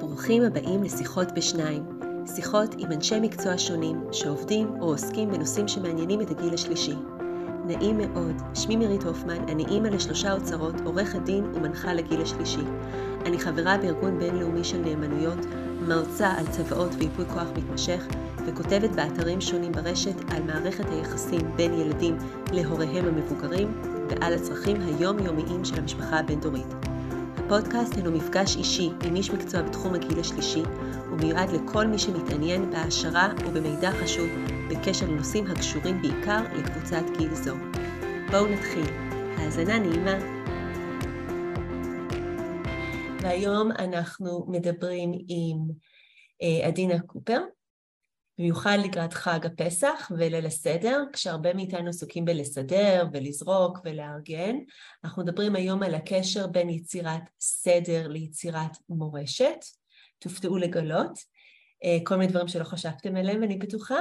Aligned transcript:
ברוכים 0.00 0.42
הבאים 0.42 0.82
לשיחות 0.82 1.32
בשניים, 1.32 1.82
שיחות 2.34 2.74
עם 2.78 2.92
אנשי 2.92 3.20
מקצוע 3.20 3.58
שונים 3.58 4.04
שעובדים 4.12 4.68
או 4.80 4.86
עוסקים 4.86 5.30
בנושאים 5.30 5.68
שמעניינים 5.68 6.20
את 6.20 6.30
הגיל 6.30 6.54
השלישי. 6.54 6.94
נעים 7.66 7.98
מאוד, 7.98 8.42
שמי 8.54 8.76
מירית 8.76 9.02
הופמן, 9.02 9.48
אני 9.48 9.64
אימא 9.66 9.88
לשלושה 9.88 10.32
אוצרות, 10.32 10.74
עורכת 10.84 11.22
דין 11.22 11.44
ומנחה 11.54 11.92
לגיל 11.92 12.20
השלישי. 12.20 12.64
אני 13.26 13.38
חברה 13.38 13.78
בארגון 13.78 14.18
בינלאומי 14.18 14.64
של 14.64 14.78
נאמנויות, 14.78 15.38
מרצה 15.88 16.28
על 16.28 16.46
צוואות 16.46 16.94
וייפוי 16.98 17.24
כוח 17.24 17.48
מתמשך, 17.56 18.06
וכותבת 18.46 18.90
באתרים 18.90 19.40
שונים 19.40 19.72
ברשת 19.72 20.30
על 20.30 20.42
מערכת 20.42 20.84
היחסים 20.90 21.40
בין 21.56 21.74
ילדים 21.74 22.16
להוריהם 22.52 23.04
המבוגרים 23.06 23.80
ועל 24.08 24.32
הצרכים 24.32 24.76
היומיומיים 24.80 25.64
של 25.64 25.78
המשפחה 25.78 26.18
הבין-דורית. 26.18 26.93
הפודקאסט 27.38 27.96
הינו 27.96 28.12
מפגש 28.12 28.56
אישי 28.56 28.90
עם 29.04 29.16
איש 29.16 29.30
מקצוע 29.30 29.62
בתחום 29.62 29.94
הגיל 29.94 30.20
השלישי, 30.20 30.62
ומיועד 31.12 31.50
לכל 31.50 31.86
מי 31.86 31.98
שמתעניין 31.98 32.70
בהעשרה 32.70 33.32
ובמידע 33.46 33.90
חשוב 33.90 34.28
בקשר 34.70 35.06
לנושאים 35.06 35.46
הקשורים 35.46 36.02
בעיקר 36.02 36.42
לקבוצת 36.58 37.02
גיל 37.18 37.34
זו. 37.34 37.54
בואו 38.30 38.46
נתחיל. 38.46 38.86
האזנה 39.38 39.78
נעימה. 39.78 40.18
והיום 43.20 43.70
אנחנו 43.70 44.46
מדברים 44.48 45.12
עם 45.28 45.58
אה, 46.42 46.66
עדינה 46.66 46.98
קופר, 47.00 47.40
במיוחד 48.38 48.78
לקראת 48.84 49.12
חג 49.12 49.46
הפסח 49.46 50.10
וליל 50.16 50.46
הסדר, 50.46 51.04
כשהרבה 51.12 51.54
מאיתנו 51.54 51.88
עסוקים 51.88 52.24
בלסדר 52.24 53.06
ולזרוק 53.12 53.78
ולארגן. 53.84 54.56
אנחנו 55.04 55.22
מדברים 55.22 55.56
היום 55.56 55.82
על 55.82 55.94
הקשר 55.94 56.46
בין 56.46 56.70
יצירת 56.70 57.22
סדר 57.40 58.08
ליצירת 58.08 58.76
מורשת. 58.88 59.64
תופתעו 60.18 60.56
לגלות. 60.56 61.18
אה, 61.84 61.98
כל 62.04 62.16
מיני 62.16 62.30
דברים 62.30 62.48
שלא 62.48 62.64
חשבתם 62.64 63.16
עליהם, 63.16 63.42
אני 63.42 63.56
בטוחה. 63.56 64.00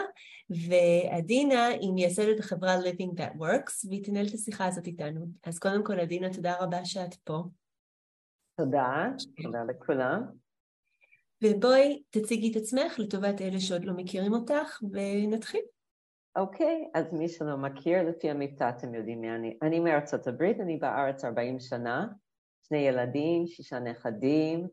ועדינה 0.49 1.65
היא 1.65 1.93
מייסדת 1.93 2.39
החברה 2.39 2.79
Living 2.79 3.19
That 3.19 3.35
Works, 3.37 3.87
והיא 3.89 4.03
תנהל 4.03 4.27
את 4.27 4.33
השיחה 4.33 4.65
הזאת 4.65 4.87
איתנו. 4.87 5.25
אז 5.43 5.59
קודם 5.59 5.83
כל, 5.83 5.99
עדינה, 5.99 6.33
תודה 6.33 6.55
רבה 6.59 6.85
שאת 6.85 7.15
פה. 7.15 7.43
תודה, 8.57 9.05
תודה 9.43 9.63
לכולם. 9.63 10.42
ובואי 11.43 12.03
תציגי 12.09 12.51
את 12.51 12.55
עצמך 12.55 12.99
לטובת 12.99 13.41
אלה 13.41 13.59
שעוד 13.59 13.85
לא 13.85 13.93
מכירים 13.93 14.33
אותך, 14.33 14.79
ונתחיל. 14.91 15.61
אוקיי, 16.35 16.85
okay, 16.85 16.99
אז 16.99 17.13
מי 17.13 17.29
שלא 17.29 17.57
מכיר, 17.57 18.03
לפי 18.03 18.29
המבטא 18.29 18.69
אתם 18.69 18.95
יודעים 18.95 19.21
מי 19.21 19.35
אני. 19.35 19.57
אני 19.61 19.79
מארצות 19.79 20.27
הברית, 20.27 20.59
אני 20.59 20.77
בארץ 20.77 21.25
40 21.25 21.59
שנה, 21.59 22.07
שני 22.67 22.77
ילדים, 22.77 23.47
שישה 23.47 23.79
נכדים, 23.79 24.67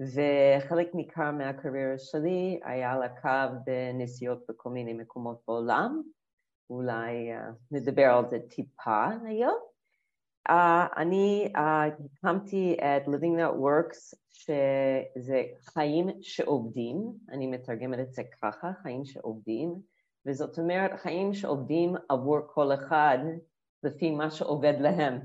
וחלק 0.00 0.94
ניכר 0.94 1.30
מהקריירה 1.30 1.98
שלי 1.98 2.60
היה 2.64 2.92
על 2.92 3.02
הקו 3.02 3.54
בנסיעות 3.66 4.44
בכל 4.48 4.70
מיני 4.70 4.92
מקומות 4.92 5.40
בעולם. 5.48 6.02
אולי 6.70 7.36
uh, 7.36 7.52
נדבר 7.70 8.02
על 8.04 8.28
זה 8.30 8.38
טיפה 8.48 9.06
היום. 9.26 9.71
Uh, 10.48 10.52
אני 10.96 11.52
uh, 11.56 11.60
הקמתי 11.60 12.76
את 12.80 13.06
Living 13.06 13.38
That 13.38 13.54
Works, 13.60 14.16
שזה 14.30 15.42
חיים 15.64 16.08
שעובדים, 16.20 17.12
אני 17.28 17.46
מתרגמת 17.46 17.98
את 17.98 18.12
זה 18.12 18.22
ככה, 18.42 18.72
חיים 18.82 19.04
שעובדים, 19.04 19.74
וזאת 20.26 20.58
אומרת 20.58 21.00
חיים 21.00 21.34
שעובדים 21.34 21.94
עבור 22.08 22.38
כל 22.46 22.74
אחד 22.74 23.18
לפי 23.82 24.10
מה 24.10 24.30
שעובד 24.30 24.74
להם. 24.80 25.18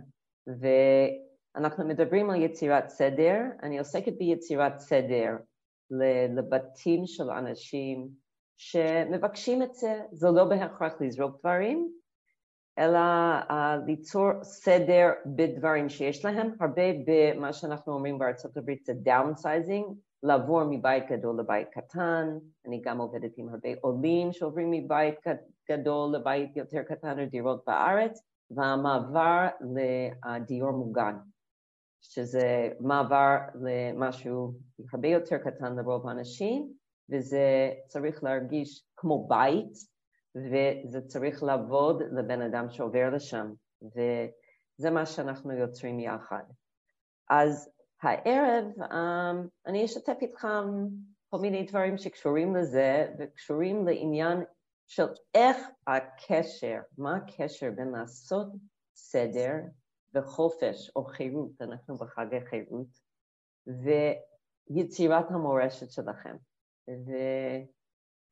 ואנחנו 0.48 1.88
מדברים 1.88 2.30
על 2.30 2.42
יצירת 2.42 2.90
סדר, 2.90 3.42
אני 3.64 3.80
עוסקת 3.80 4.14
ביצירת 4.18 4.80
סדר 4.80 5.31
לבתים 6.36 7.06
של 7.06 7.30
אנשים 7.30 8.09
שמבקשים 8.58 9.64
את 9.64 9.74
זה, 9.74 10.02
זה 10.12 10.28
לא 10.30 10.46
בהכרח 10.46 11.02
לזרוק 11.02 11.40
דברים, 11.40 11.92
אלא 12.78 13.00
uh, 13.50 13.54
ליצור 13.86 14.30
סדר 14.44 15.10
בדברים 15.26 15.90
שיש 15.90 16.26
להם, 16.26 16.52
הרבה 16.60 16.82
במה 17.06 17.54
שאנחנו 17.54 17.94
אומרים 17.94 18.20
בארצות 18.20 18.58
הברית 18.58 18.86
זה 18.86 18.94
downsizing, 18.94 19.85
לעבור 20.24 20.64
מבית 20.64 21.04
גדול 21.12 21.40
לבית 21.40 21.68
קטן, 21.70 22.38
אני 22.66 22.82
גם 22.82 22.98
עובדת 22.98 23.32
עם 23.38 23.50
הרבה 23.50 23.70
עולים 23.82 24.34
שעוברים 24.34 24.72
מבית 24.72 25.20
גדול 25.72 26.16
לבית 26.16 26.58
יותר 26.58 26.84
קטן 26.84 27.20
או 27.20 27.26
דירות 27.26 27.64
בארץ, 27.68 28.22
והמעבר 28.52 29.48
לדיור 29.62 30.72
מוגן, 30.72 31.16
שזה 32.02 32.70
מעבר 32.80 33.38
למשהו 33.56 34.54
הרבה 34.94 35.08
יותר 35.08 35.38
קטן 35.38 35.76
לרוב 35.76 36.08
האנשים, 36.08 36.74
וזה 37.09 37.72
צריך 37.88 38.24
להרגיש 38.24 38.86
כמו 38.96 39.28
בית, 39.28 39.74
וזה 40.46 41.02
צריך 41.08 41.44
לעבוד 41.44 42.03
לבן 42.12 42.42
אדם 42.42 42.70
שעובר 42.70 43.09
לשם, 43.09 43.53
וזה 43.81 44.90
מה 44.92 45.06
שאנחנו 45.06 45.53
יוצרים 45.53 46.00
יחד. 46.00 46.44
אז 47.30 47.70
הערב 48.02 48.66
um, 48.81 49.47
אני 49.66 49.86
אשתף 49.86 50.18
איתכם 50.22 50.66
כל 51.30 51.38
מיני 51.40 51.64
דברים 51.64 51.97
שקשורים 51.97 52.56
לזה 52.56 53.14
וקשורים 53.20 53.88
לעניין 53.88 54.44
של 54.88 55.08
איך 55.34 55.58
הקשר, 55.88 56.80
מה 56.97 57.16
הקשר 57.16 57.72
בין 57.76 57.92
לעשות 57.92 58.47
סדר 58.96 59.53
וחופש 60.14 60.92
או 60.96 61.06
חירות, 61.06 61.62
אנחנו 61.62 61.97
בחגי 61.97 62.42
חירות, 62.42 62.88
ויצירת 64.70 65.31
המורשת 65.31 65.92
שלכם. 65.92 66.36
ו... 66.90 67.12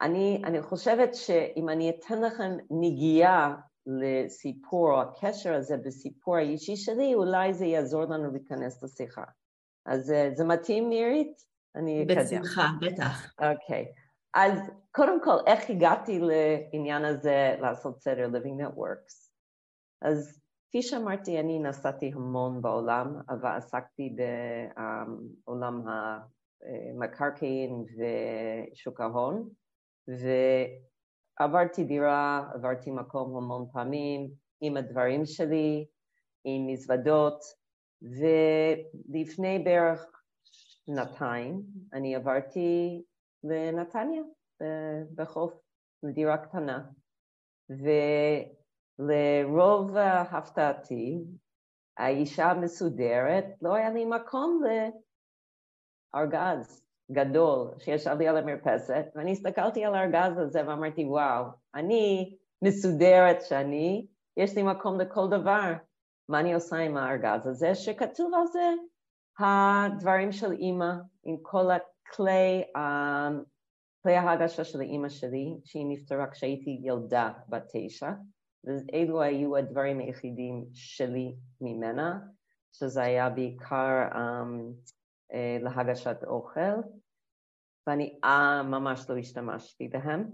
אני, 0.02 0.42
אני 0.46 0.62
חושבת 0.62 1.16
שאם 1.16 1.70
אני 1.70 1.90
אתן 1.90 2.22
לכם 2.22 2.58
נגיעה 2.70 3.56
לסיפור 3.86 4.92
או 4.92 5.02
הקשר 5.02 5.56
הזה 5.56 5.78
בסיפור 5.78 6.36
האישי 6.36 6.76
שלי, 6.76 7.16
אולי 7.16 7.54
זה 7.54 7.66
יעזור 7.66 8.04
לנו 8.04 8.32
להיכנס 8.32 8.84
לשיחה. 8.84 9.24
אז 9.86 10.12
אה, 10.12 10.30
זה 10.34 10.46
מתאים 10.46 10.90
מירית? 10.90 11.42
אני 11.76 12.04
אקדם. 12.04 12.18
בשמחה, 12.18 12.68
בטח. 12.82 13.34
אוקיי. 13.40 13.86
Okay. 13.86 14.06
אז 14.34 14.60
קודם 14.92 15.24
כל, 15.24 15.38
איך 15.48 15.70
הגעתי 15.70 16.20
לעניין 16.20 17.06
הזה 17.06 17.56
לעשות 17.60 18.02
סדר 18.02 18.30
Living 18.34 18.62
Networks? 18.62 19.30
אז 20.02 20.42
כפי 20.70 20.82
שאמרתי, 20.82 21.40
אני 21.40 21.60
נסעתי 21.60 22.12
המון 22.16 22.62
בעולם, 22.62 23.16
אבל 23.30 23.50
עסקתי 23.50 24.16
בעולם 25.46 25.82
המקרקעין 26.68 27.86
ושוק 28.74 29.02
ההון. 29.02 29.50
ועברתי 30.08 31.84
דירה, 31.84 32.50
עברתי 32.54 32.92
מקום 32.92 33.38
המון 33.38 33.68
פעמים 33.74 34.32
עם 34.62 34.78
הדברים 34.78 35.26
שלי, 35.26 35.86
עם 36.44 36.68
מזוודות, 36.68 37.40
ולפני 38.02 39.60
בערך 39.60 40.06
שנתיים 40.44 41.62
אני 41.94 42.16
עברתי 42.16 43.04
לנתניה, 43.44 44.22
בחוף, 45.16 45.54
לדירה 46.04 46.38
קטנה, 46.38 46.90
ולרוב 49.00 49.98
הפתעתי, 50.32 51.24
האישה 51.98 52.46
המסודרת, 52.46 53.46
לא 53.62 53.76
היה 53.76 53.90
לי 53.90 54.06
מקום 54.06 54.62
לארגז. 56.14 56.85
גדול 57.12 57.72
שישב 57.80 58.16
לי 58.20 58.28
על 58.28 58.38
המרפסת, 58.38 59.06
ואני 59.16 59.32
הסתכלתי 59.32 59.86
על 59.86 59.96
הארגז 59.96 60.38
הזה 60.38 60.68
ואמרתי, 60.68 61.06
וואו, 61.06 61.46
אני 61.76 62.36
מסודרת 62.62 63.42
שאני, 63.42 64.08
יש 64.38 64.56
לי 64.56 64.64
מקום 64.64 65.00
לכל 65.00 65.28
דבר. 65.30 65.74
מה 66.30 66.40
אני 66.40 66.54
עושה 66.54 66.78
עם 66.78 66.98
הארגז 66.98 67.48
הזה? 67.48 67.76
שכתוב 67.76 68.34
על 68.34 68.48
זה 68.48 68.70
הדברים 69.40 70.32
של 70.32 70.52
אימא, 70.52 70.92
עם 71.24 71.38
כל 71.42 71.72
הכלי, 71.72 72.64
um, 72.78 73.44
כלי 74.04 74.16
ההגשה 74.16 74.64
של 74.64 74.82
אימא 74.82 75.10
שלי, 75.10 75.58
שהיא 75.64 75.86
נפטרה 75.90 76.32
כשהייתי 76.32 76.80
ילדה 76.84 77.32
בת 77.50 77.64
תשע, 77.74 78.12
ואלו 78.64 79.22
היו 79.22 79.58
הדברים 79.58 80.00
היחידים 80.00 80.66
שלי 80.74 81.36
ממנה, 81.62 82.20
שזה 82.72 83.02
היה 83.02 83.30
בעיקר 83.30 84.08
um, 84.12 84.92
להגשת 85.62 86.24
אוכל, 86.28 86.82
ואני 87.88 88.20
אה, 88.24 88.64
ממש 88.64 89.10
לא 89.10 89.18
השתמשתי 89.18 89.88
בהם, 89.88 90.32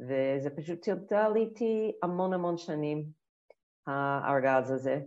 וזה 0.00 0.50
פשוט 0.56 0.82
טלטל 0.82 1.32
איתי 1.36 1.92
המון 2.02 2.32
המון 2.32 2.56
שנים, 2.56 3.04
הארגז 3.86 4.70
הזה, 4.70 5.00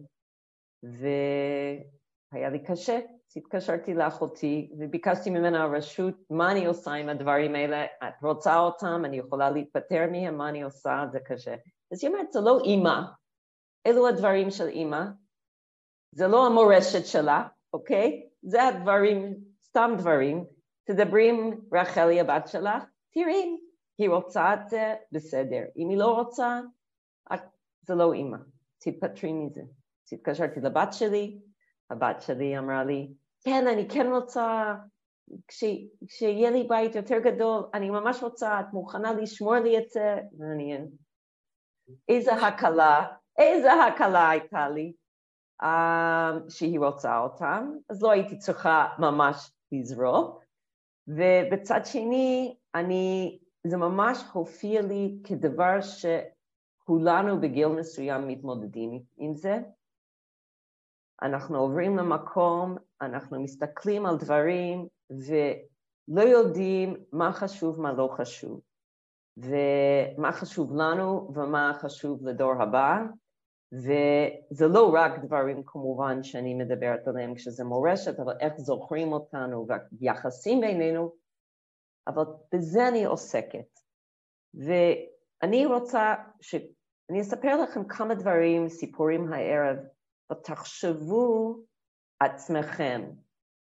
והיה 0.83 2.49
לי 2.49 2.63
קשה. 2.63 2.99
התקשרתי 3.35 3.93
לאחותי 3.93 4.71
וביקשתי 4.79 5.29
ממנה 5.29 5.65
רשות, 5.65 6.15
מה 6.29 6.51
אני 6.51 6.65
עושה 6.65 6.91
עם 6.91 7.09
הדברים 7.09 7.55
האלה? 7.55 7.85
את 7.85 8.23
רוצה 8.23 8.59
אותם? 8.59 9.01
אני 9.05 9.17
יכולה 9.17 9.49
להתפטר 9.49 10.07
מהם? 10.11 10.37
מה 10.37 10.49
אני 10.49 10.63
עושה? 10.63 11.05
זה 11.11 11.19
קשה. 11.19 11.55
אז 11.91 12.03
היא 12.03 12.11
אומרת, 12.11 12.31
זה 12.31 12.39
לא 12.41 12.59
אימא, 12.63 13.01
אלו 13.87 14.07
הדברים 14.07 14.51
של 14.51 14.67
אימא, 14.67 15.03
זה 16.11 16.27
לא 16.27 16.45
המורשת 16.45 17.05
שלה, 17.05 17.47
אוקיי? 17.73 18.29
זה 18.41 18.63
הדברים, 18.63 19.37
סתם 19.63 19.91
דברים, 19.97 20.45
תדברי 20.83 21.29
עם 21.29 21.51
רחלי 21.73 22.19
הבת 22.19 22.47
שלך, 22.47 22.83
תראי, 23.13 23.57
היא 23.97 24.09
רוצה 24.09 24.53
את 24.53 24.69
זה, 24.69 24.95
בסדר. 25.11 25.61
אם 25.77 25.89
היא 25.89 25.97
לא 25.97 26.17
רוצה, 26.17 26.59
זה 27.81 27.95
לא 27.95 28.13
אימא, 28.13 28.37
תתפטרי 28.79 29.33
מזה. 29.33 29.61
התקשרתי 30.11 30.61
לבת 30.61 30.93
שלי, 30.93 31.39
הבת 31.89 32.21
שלי 32.21 32.57
אמרה 32.57 32.83
לי, 32.83 33.13
כן, 33.43 33.67
אני 33.67 33.89
כן 33.89 34.07
רוצה, 34.07 34.75
כשיהיה 36.07 36.51
לי 36.51 36.63
בית 36.63 36.95
יותר 36.95 37.19
גדול, 37.19 37.63
אני 37.73 37.89
ממש 37.89 38.23
רוצה, 38.23 38.59
את 38.59 38.65
מוכנה 38.73 39.13
לשמור 39.13 39.55
לי 39.55 39.77
את 39.77 39.89
זה? 39.89 40.17
מעניין. 40.37 40.87
איזה 42.09 42.33
הקלה, 42.33 43.07
איזה 43.37 43.73
הקלה 43.73 44.29
הייתה 44.29 44.69
לי 44.69 44.93
um, 45.63 46.49
שהיא 46.49 46.79
רוצה 46.79 47.19
אותם, 47.19 47.71
אז 47.89 48.03
לא 48.03 48.11
הייתי 48.11 48.37
צריכה 48.37 48.87
ממש 48.99 49.51
לזרוק. 49.71 50.40
ובצד 51.15 51.79
שני, 51.83 52.55
אני, 52.75 53.37
זה 53.67 53.77
ממש 53.77 54.23
הופיע 54.33 54.81
לי 54.81 55.19
כדבר 55.23 55.77
שכולנו 55.81 57.41
בגיל 57.41 57.67
מסוים 57.67 58.27
מתמודדים 58.27 59.03
עם 59.17 59.33
זה. 59.33 59.57
אנחנו 61.21 61.57
עוברים 61.57 61.97
למקום, 61.97 62.77
אנחנו 63.01 63.41
מסתכלים 63.41 64.05
על 64.05 64.17
דברים 64.17 64.87
ולא 65.09 66.21
יודעים 66.21 66.95
מה 67.11 67.33
חשוב, 67.33 67.81
מה 67.81 67.93
לא 67.93 68.09
חשוב, 68.17 68.61
ומה 69.37 70.31
חשוב 70.31 70.75
לנו 70.75 71.31
ומה 71.33 71.71
חשוב 71.81 72.27
לדור 72.27 72.61
הבא, 72.61 72.97
וזה 73.71 74.67
לא 74.67 74.91
רק 74.93 75.19
דברים 75.19 75.63
כמובן 75.65 76.23
שאני 76.23 76.53
מדברת 76.53 77.07
עליהם 77.07 77.35
כשזה 77.35 77.63
מורשת, 77.63 78.19
אבל 78.19 78.37
איך 78.39 78.53
זוכרים 78.57 79.13
אותנו 79.13 79.67
והיחסים 79.67 80.61
בינינו, 80.61 81.11
אבל 82.07 82.23
בזה 82.53 82.87
אני 82.87 83.05
עוסקת. 83.05 83.79
ואני 84.53 85.65
רוצה 85.65 86.15
ש... 86.41 86.55
אני 87.09 87.21
אספר 87.21 87.61
לכם 87.61 87.83
כמה 87.83 88.15
דברים, 88.15 88.69
סיפורים 88.69 89.33
הערב, 89.33 89.77
ותחשבו 90.31 91.57
עצמכם, 92.19 93.11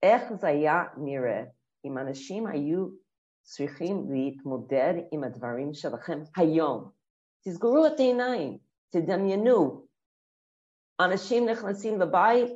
איך 0.03 0.33
זה 0.33 0.47
היה 0.47 0.83
נראה 0.97 1.43
אם 1.85 1.97
אנשים 1.97 2.47
היו 2.47 2.87
צריכים 3.41 4.11
להתמודד 4.11 4.93
עם 5.11 5.23
הדברים 5.23 5.73
שלכם 5.73 6.19
היום. 6.35 6.89
תסגרו 7.45 7.85
את 7.87 7.99
העיניים, 7.99 8.57
תדמיינו, 8.89 9.86
אנשים 11.01 11.49
נכנסים 11.49 11.99
לבית, 11.99 12.51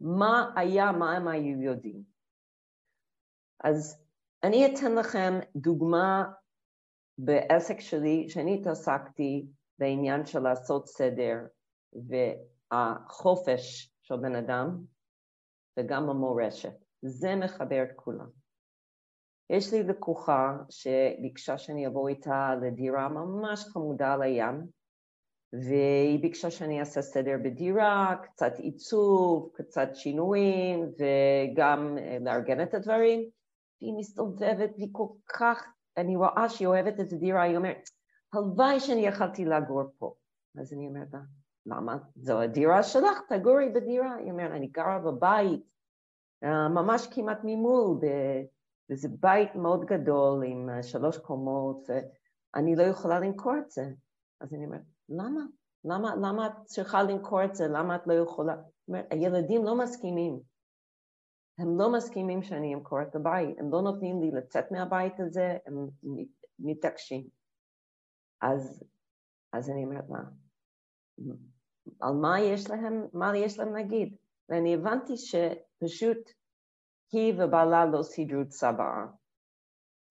מה 0.00 0.52
היה, 0.56 0.92
מה 0.92 1.16
הם 1.16 1.28
היו 1.28 1.62
יודעים. 1.62 2.02
אז 3.64 4.04
אני 4.42 4.66
אתן 4.66 4.94
לכם 4.94 5.38
דוגמה 5.56 6.24
בעסק 7.18 7.80
שלי, 7.80 8.28
שאני 8.28 8.58
התעסקתי 8.60 9.46
בעניין 9.78 10.26
של 10.26 10.40
לעשות 10.40 10.88
סדר 10.88 11.36
והחופש 12.72 13.94
של 14.02 14.16
בן 14.16 14.34
אדם 14.34 14.84
וגם 15.78 16.10
המורשת. 16.10 16.84
זה 17.02 17.36
מחבר 17.36 17.82
את 17.82 17.96
כולם. 17.96 18.30
יש 19.50 19.72
לי 19.72 19.82
לקוחה 19.82 20.56
שביקשה 20.70 21.58
שאני 21.58 21.86
אבוא 21.86 22.08
איתה 22.08 22.54
לדירה 22.62 23.08
ממש 23.08 23.64
חמודה 23.64 24.12
על 24.12 24.22
הים, 24.22 24.66
והיא 25.62 26.20
ביקשה 26.20 26.50
שאני 26.50 26.80
אעשה 26.80 27.02
סדר 27.02 27.36
בדירה, 27.44 28.16
קצת 28.22 28.58
עיצוב, 28.58 29.50
קצת 29.54 29.88
שינויים, 29.94 30.80
וגם 30.98 31.98
אה, 31.98 32.18
לארגן 32.20 32.62
את 32.62 32.74
הדברים. 32.74 33.30
והיא 33.80 33.94
מסתובבת, 33.98 34.70
והיא 34.76 34.88
כל 34.92 35.06
כך, 35.38 35.64
אני 35.96 36.16
רואה 36.16 36.48
שהיא 36.48 36.68
אוהבת 36.68 37.00
את 37.00 37.12
הדירה, 37.12 37.42
היא 37.42 37.56
אומרת, 37.56 37.88
הלוואי 38.32 38.80
שאני 38.80 39.06
יכלתי 39.06 39.44
לגור 39.44 39.82
פה. 39.98 40.14
אז 40.58 40.72
אני 40.72 40.88
אומרת 40.88 41.12
לה, 41.12 41.20
למה? 41.66 41.96
זו 42.16 42.40
הדירה 42.40 42.82
שלך, 42.82 43.20
תגורי 43.28 43.68
בדירה. 43.68 44.14
היא 44.14 44.30
אומרת, 44.30 44.50
אני 44.50 44.66
גרה 44.66 44.98
בבית, 44.98 45.62
אה, 46.44 46.68
ממש 46.68 47.06
כמעט 47.14 47.38
ממול, 47.44 47.98
וזה 48.90 49.08
בית 49.20 49.54
מאוד 49.54 49.84
גדול 49.84 50.44
עם 50.46 50.70
אה, 50.70 50.82
שלוש 50.82 51.18
קומות, 51.18 51.90
ואני 52.54 52.76
לא 52.76 52.82
יכולה 52.82 53.20
למכור 53.20 53.52
את 53.58 53.70
זה. 53.70 53.90
אז 54.40 54.54
אני 54.54 54.64
אומרת, 54.64 54.93
למה? 55.08 55.40
למה, 55.84 56.16
למה 56.16 56.46
את 56.46 56.52
צריכה 56.64 57.02
למכור 57.02 57.44
את 57.44 57.54
זה? 57.54 57.64
למה 57.68 57.96
את 57.96 58.06
לא 58.06 58.14
יכולה? 58.14 58.56
אומרת, 58.88 59.06
הילדים 59.10 59.64
לא 59.64 59.78
מסכימים. 59.78 60.40
הם 61.58 61.78
לא 61.78 61.92
מסכימים 61.92 62.42
שאני 62.42 62.74
אמכור 62.74 63.02
את 63.02 63.14
הבית, 63.14 63.58
הם 63.58 63.70
לא 63.70 63.82
נותנים 63.82 64.20
לי 64.22 64.30
לצאת 64.30 64.72
מהבית 64.72 65.20
הזה, 65.20 65.58
הם 65.66 65.88
מתעקשים. 66.58 67.28
אז, 68.40 68.84
אז 69.52 69.70
אני 69.70 69.84
אומרת, 69.84 70.08
מה? 70.08 70.22
על 72.00 72.14
מה 72.14 72.40
יש 72.40 72.70
להם, 72.70 73.06
מה 73.12 73.36
יש 73.36 73.58
להם 73.58 73.74
להגיד? 73.74 74.16
ואני 74.48 74.74
הבנתי 74.74 75.12
שפשוט 75.16 76.30
היא 77.12 77.34
ובעלה 77.38 77.86
לא 77.86 78.02
סידרו 78.02 78.48
צבא, 78.48 79.06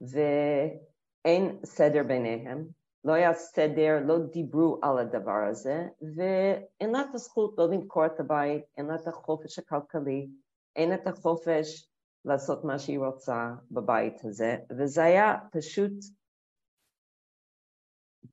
ואין 0.01 1.59
סדר 1.65 2.03
ביניהם, 2.07 2.67
לא 3.03 3.13
היה 3.13 3.33
סדר, 3.33 3.99
לא 4.05 4.17
דיברו 4.17 4.79
על 4.81 4.97
הדבר 4.97 5.47
הזה, 5.49 5.87
ואין 6.15 6.91
לה 6.91 7.01
את 7.01 7.13
הזכות 7.13 7.55
לא 7.57 7.67
למכור 7.69 8.05
את 8.05 8.19
הבית, 8.19 8.63
אין 8.77 8.85
לה 8.85 8.95
את 8.95 9.07
החופש 9.07 9.59
הכלכלי, 9.59 10.29
אין 10.75 10.93
את 10.93 11.07
החופש 11.07 11.89
לעשות 12.25 12.63
מה 12.63 12.79
שהיא 12.79 12.99
רוצה 12.99 13.49
בבית 13.71 14.25
הזה, 14.25 14.57
וזה 14.77 15.03
היה 15.03 15.35
פשוט 15.51 15.93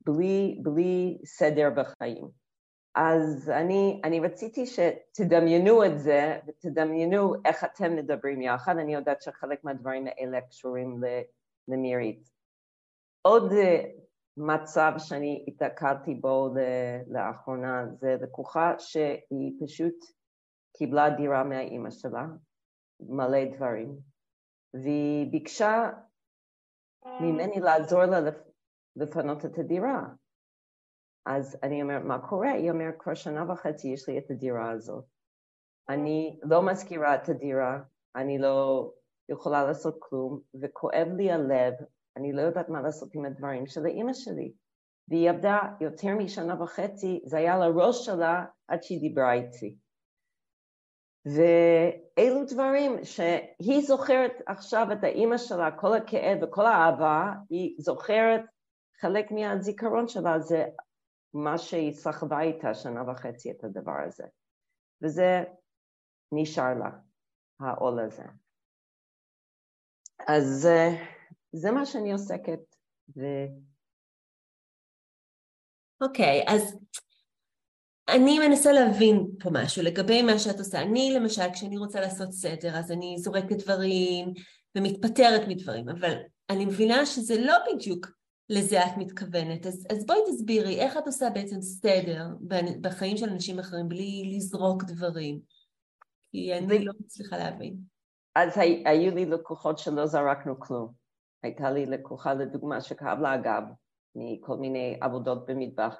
בלי, 0.06 0.60
בלי 0.62 1.18
סדר 1.24 1.70
בחיים. 1.76 2.28
אז 2.94 3.50
אני, 3.50 4.00
אני 4.04 4.20
רציתי 4.20 4.64
שתדמיינו 4.66 5.84
את 5.84 5.98
זה 5.98 6.38
ותדמיינו 6.46 7.34
איך 7.44 7.64
אתם 7.64 7.96
מדברים 7.96 8.42
יחד, 8.42 8.76
אני 8.78 8.94
יודעת 8.94 9.22
שחלק 9.22 9.64
מהדברים 9.64 10.06
האלה 10.06 10.40
קשורים 10.40 11.00
למירית. 11.68 12.30
עוד 13.22 13.52
מצב 14.40 14.92
שאני 14.98 15.44
התעכבתי 15.48 16.14
בו 16.14 16.54
לאחרונה 17.06 17.86
זה 18.00 18.16
לקוחה 18.20 18.74
שהיא 18.78 19.52
פשוט 19.64 19.94
קיבלה 20.76 21.10
דירה 21.10 21.44
מהאימא 21.44 21.90
שלה, 21.90 22.26
מלא 23.00 23.44
דברים, 23.56 23.98
והיא 24.74 25.30
ביקשה 25.30 25.90
ממני 27.20 27.60
לעזור 27.60 28.04
לה 28.04 28.30
לפנות 28.96 29.44
את 29.44 29.58
הדירה. 29.58 30.04
אז 31.26 31.58
אני 31.62 31.82
אומרת, 31.82 32.02
מה 32.04 32.28
קורה? 32.28 32.50
היא 32.50 32.70
אומרת, 32.70 32.94
כבר 32.98 33.14
שנה 33.14 33.52
וחצי 33.52 33.88
יש 33.88 34.08
לי 34.08 34.18
את 34.18 34.30
הדירה 34.30 34.70
הזאת. 34.70 35.04
אני 35.88 36.40
לא 36.42 36.66
מזכירה 36.66 37.14
את 37.14 37.28
הדירה, 37.28 37.82
אני 38.16 38.38
לא 38.38 38.90
יכולה 39.28 39.64
לעשות 39.64 39.96
כלום, 39.98 40.40
וכואב 40.60 41.08
לי 41.16 41.30
הלב 41.30 41.74
אני 42.16 42.32
לא 42.32 42.40
יודעת 42.40 42.68
מה 42.68 42.80
לעשות 42.82 43.14
עם 43.14 43.24
הדברים 43.24 43.66
של 43.66 43.86
האימא 43.86 44.12
שלי. 44.12 44.52
והיא 45.08 45.30
עבדה 45.30 45.58
יותר 45.80 46.14
משנה 46.18 46.62
וחצי, 46.62 47.20
זה 47.24 47.36
היה 47.36 47.58
לראש 47.58 48.06
שלה 48.06 48.44
עד 48.68 48.82
שהיא 48.82 49.00
דיברה 49.00 49.32
איתי. 49.32 49.76
ואלו 51.24 52.44
דברים 52.48 53.04
שהיא 53.04 53.80
זוכרת 53.80 54.32
עכשיו 54.46 54.86
את 54.92 55.04
האימא 55.04 55.38
שלה, 55.38 55.70
כל 55.80 55.96
הכאב 55.96 56.38
וכל 56.42 56.66
האהבה, 56.66 57.32
היא 57.50 57.76
זוכרת 57.78 58.40
חלק 59.00 59.30
מהזיכרון 59.30 60.08
שלה 60.08 60.38
זה 60.38 60.64
מה 61.34 61.58
שהיא 61.58 61.92
סחבה 61.92 62.40
איתה 62.40 62.74
שנה 62.74 63.10
וחצי 63.10 63.50
את 63.50 63.64
הדבר 63.64 64.00
הזה. 64.06 64.24
וזה 65.02 65.44
נשאר 66.32 66.74
לה, 66.78 66.90
העול 67.60 68.00
הזה. 68.00 68.24
אז 70.28 70.68
זה 71.52 71.70
מה 71.70 71.86
שאני 71.86 72.12
עוסקת. 72.12 72.60
ו... 73.16 73.22
אוקיי, 76.00 76.42
okay, 76.42 76.52
אז 76.52 76.76
אני 78.08 78.38
מנסה 78.38 78.72
להבין 78.72 79.26
פה 79.40 79.50
משהו 79.52 79.82
לגבי 79.82 80.22
מה 80.22 80.38
שאת 80.38 80.58
עושה. 80.58 80.82
אני 80.82 81.12
למשל, 81.14 81.52
כשאני 81.52 81.78
רוצה 81.78 82.00
לעשות 82.00 82.32
סדר, 82.32 82.78
אז 82.78 82.92
אני 82.92 83.16
זורקת 83.18 83.56
דברים 83.56 84.32
ומתפטרת 84.76 85.48
מדברים, 85.48 85.88
אבל 85.88 86.14
אני 86.50 86.64
מבינה 86.64 87.06
שזה 87.06 87.40
לא 87.40 87.54
בדיוק 87.72 88.06
לזה 88.48 88.86
את 88.86 88.96
מתכוונת. 88.96 89.66
אז, 89.66 89.86
אז 89.90 90.06
בואי 90.06 90.18
תסבירי, 90.26 90.80
איך 90.80 90.96
את 90.96 91.06
עושה 91.06 91.30
בעצם 91.30 91.60
סדר 91.60 92.26
בחיים 92.80 93.16
של 93.16 93.28
אנשים 93.28 93.58
אחרים 93.58 93.88
בלי 93.88 94.32
לזרוק 94.36 94.84
דברים? 94.84 95.40
כי 96.30 96.54
אני 96.54 96.84
לא 96.84 96.92
מצליחה 97.00 97.36
להבין. 97.36 97.76
אז 98.34 98.58
היו 98.84 99.14
לי 99.14 99.26
לקוחות 99.26 99.78
שלא 99.78 100.06
זרקנו 100.06 100.60
כלום. 100.60 100.99
הייתה 101.42 101.70
לי 101.70 101.86
לקוחה 101.86 102.34
לדוגמה 102.34 102.80
שכאב 102.80 103.20
לה 103.20 103.32
הגב 103.32 103.62
מכל 104.14 104.56
מיני 104.56 104.98
עבודות 105.00 105.46
במטבח, 105.46 105.96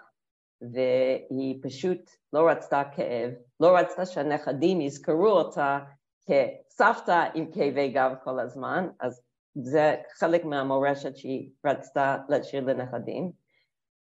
והיא 0.60 1.58
פשוט 1.62 2.10
לא 2.32 2.48
רצתה 2.48 2.82
כאב, 2.96 3.30
לא 3.60 3.76
רצתה 3.76 4.06
שהנכדים 4.06 4.80
יזכרו 4.80 5.28
אותה 5.28 5.78
כסבתא 6.26 7.24
עם 7.34 7.50
כאבי 7.52 7.88
גב 7.88 8.14
כל 8.24 8.40
הזמן, 8.40 8.88
אז 9.00 9.22
זה 9.54 9.94
חלק 10.18 10.44
מהמורשת 10.44 11.16
שהיא 11.16 11.50
רצתה 11.66 12.16
להשאיר 12.28 12.64
לנכדים. 12.64 13.32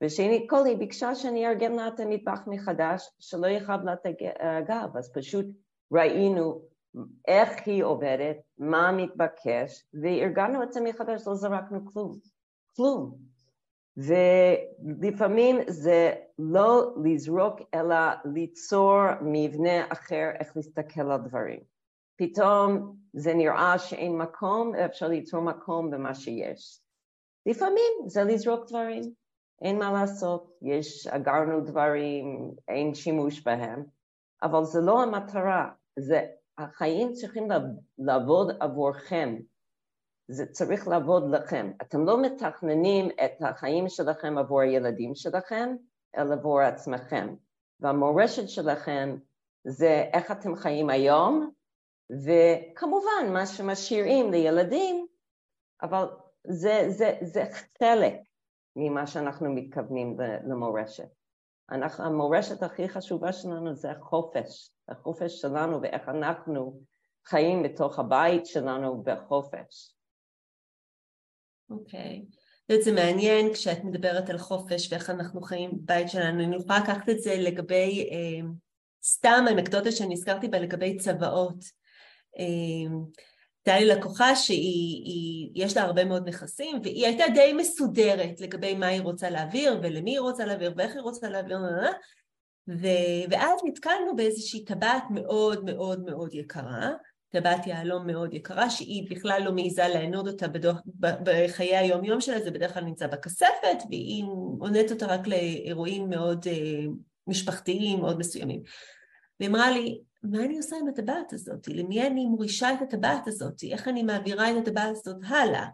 ושנית 0.03 0.51
כל 0.51 0.67
היא 0.67 0.77
ביקשה 0.77 1.15
שאני 1.15 1.47
אארגן 1.47 1.73
לה 1.73 1.89
את 1.89 2.01
המטבח 2.01 2.41
מחדש, 2.47 3.11
שלא 3.19 3.47
יכאב 3.47 3.85
לה 3.85 3.93
את 3.93 4.07
הגב, 4.41 4.97
אז 4.97 5.13
פשוט 5.13 5.47
ראינו 5.93 6.63
איך 7.29 7.51
היא 7.67 7.85
עובדת, 7.85 8.37
מה 8.59 8.93
מתבקש, 8.93 9.87
וארגנו 10.03 10.63
את 10.63 10.73
זה 10.73 10.81
מחדש, 10.81 11.27
לא 11.27 11.35
זרקנו 11.35 11.87
כלום, 11.93 12.19
כלום. 12.77 13.15
ולפעמים 13.97 15.57
זה 15.69 16.13
לא 16.39 16.95
לזרוק 17.05 17.61
אלא 17.75 17.97
ליצור 18.35 19.01
מבנה 19.21 19.93
אחר 19.93 20.31
איך 20.41 20.57
להסתכל 20.57 21.11
על 21.11 21.21
דברים. 21.21 21.61
פתאום 22.17 22.97
זה 23.13 23.35
נראה 23.35 23.79
שאין 23.79 24.19
מקום, 24.19 24.75
אפשר 24.75 25.09
ליצור 25.09 25.41
מקום 25.41 25.91
במה 25.91 26.15
שיש. 26.15 26.81
לפעמים 27.47 27.93
זה 28.07 28.25
לזרוק 28.25 28.69
דברים, 28.69 29.03
אין 29.63 29.79
מה 29.79 29.93
לעשות, 29.93 30.59
יש, 30.63 31.07
אגרנו 31.07 31.61
דברים, 31.61 32.51
אין 32.69 32.95
שימוש 32.95 33.43
בהם, 33.43 33.85
אבל 34.43 34.65
זה 34.65 34.81
לא 34.81 35.03
המטרה, 35.03 35.71
זה 35.99 36.27
החיים 36.59 37.13
צריכים 37.13 37.49
לעבוד 37.99 38.57
עבורכם, 38.61 39.37
זה 40.29 40.47
צריך 40.47 40.89
לעבוד 40.89 41.31
לכם. 41.31 41.73
אתם 41.83 42.05
לא 42.05 42.23
מתכננים 42.23 43.11
את 43.25 43.43
החיים 43.43 43.89
שלכם 43.89 44.39
עבור 44.39 44.61
הילדים 44.61 45.15
שלכם, 45.15 45.77
אלא 46.17 46.35
עבור 46.35 46.61
עצמכם. 46.61 47.35
והמורשת 47.81 48.49
שלכם 48.49 49.17
זה 49.65 50.05
איך 50.13 50.31
אתם 50.31 50.57
חיים 50.57 50.91
היום, 50.91 51.51
וכמובן 52.11 53.33
מה 53.33 53.47
שמשאירים 53.47 54.31
לילדים, 54.31 55.07
אבל 55.83 56.07
זה, 56.47 56.85
זה, 56.89 57.19
זה 57.23 57.45
חלק 57.79 58.15
ממה 58.77 59.07
שאנחנו 59.07 59.55
מתכוונים 59.55 60.17
למורשת. 60.47 61.09
אנחנו, 61.71 62.05
המורשת 62.05 62.63
הכי 62.63 62.89
חשובה 62.89 63.33
שלנו 63.33 63.75
זה 63.75 63.91
החופש, 63.91 64.71
החופש 64.89 65.41
שלנו 65.41 65.83
ואיך 65.83 66.09
אנחנו 66.09 66.81
חיים 67.27 67.63
בתוך 67.63 67.99
הבית 67.99 68.47
שלנו 68.47 69.03
בחופש. 69.03 69.95
אוקיי. 71.71 72.25
Okay. 72.73 72.83
זה 72.83 72.93
מעניין 72.93 73.53
כשאת 73.53 73.85
מדברת 73.85 74.31
על 74.31 74.39
חופש 74.39 74.93
ואיך 74.93 75.11
אנחנו 75.11 75.43
חיים 75.43 75.71
בבית 75.73 76.09
שלנו. 76.09 76.45
אני 76.45 76.57
יכולה 76.57 76.79
לקחת 76.79 77.09
את 77.09 77.21
זה 77.21 77.35
לגבי, 77.37 78.09
אה, 78.13 78.47
סתם 79.05 79.45
אנקדוטה 79.51 79.93
שאני 79.93 80.15
הזכרתי 80.15 80.49
בה 80.49 80.59
לגבי 80.59 80.97
צוואות. 80.97 81.65
אה, 82.39 82.97
הייתה 83.67 83.81
לי 83.81 83.87
לקוחה 83.87 84.37
שיש 84.37 85.77
לה 85.77 85.83
הרבה 85.83 86.05
מאוד 86.05 86.29
נכסים 86.29 86.81
והיא 86.83 87.07
הייתה 87.07 87.25
די 87.35 87.53
מסודרת 87.53 88.41
לגבי 88.41 88.75
מה 88.75 88.87
היא 88.87 89.01
רוצה 89.01 89.31
להעביר 89.31 89.81
ולמי 89.83 90.11
היא 90.11 90.21
רוצה 90.21 90.45
להעביר 90.45 90.73
ואיך 90.77 90.93
היא 90.95 91.03
רוצה 91.03 91.29
להעביר 91.29 91.59
ו... 92.69 92.87
ואז 93.31 93.61
נתקלנו 93.65 94.17
באיזושהי 94.17 94.65
טבעת 94.65 95.05
מאוד 95.11 95.65
מאוד 95.65 96.05
מאוד 96.05 96.35
יקרה 96.35 96.91
טבעת 97.35 97.67
יהלום 97.67 98.07
מאוד 98.07 98.35
יקרה 98.35 98.71
שהיא 98.71 99.11
בכלל 99.11 99.43
לא 99.45 99.53
מעיזה 99.53 99.89
לענוד 99.89 100.29
אותה 100.29 100.49
בדוח, 100.49 100.81
בחיי 101.01 101.77
היום 101.77 102.05
יום 102.05 102.21
שלה, 102.21 102.41
זה 102.41 102.51
בדרך 102.51 102.75
כלל 102.75 102.85
נמצא 102.85 103.07
בכספת 103.07 103.79
והיא 103.91 104.25
עונדת 104.61 104.91
אותה 104.91 105.07
רק 105.07 105.27
לאירועים 105.27 106.11
מאוד 106.11 106.45
uh, 106.45 106.91
משפחתיים 107.27 108.01
מאוד 108.01 108.19
מסוימים. 108.19 108.63
והיא 109.41 109.51
אמרה 109.51 109.71
לי, 109.71 110.01
מה 110.23 110.45
אני 110.45 110.57
עושה 110.57 110.77
עם 110.81 110.89
הטבעת 110.89 111.33
הזאת? 111.33 111.69
למי 111.69 112.07
אני 112.07 112.27
מורישה 112.27 112.73
את 112.75 112.83
הטבעת 112.83 113.29
הזאת? 113.29 113.63
איך 113.71 113.89
אני 113.89 114.03
מעבירה 114.03 114.51
את 114.51 114.57
הטבעת 114.57 114.91
הזאת 114.91 115.17
הלאה? 115.27 115.67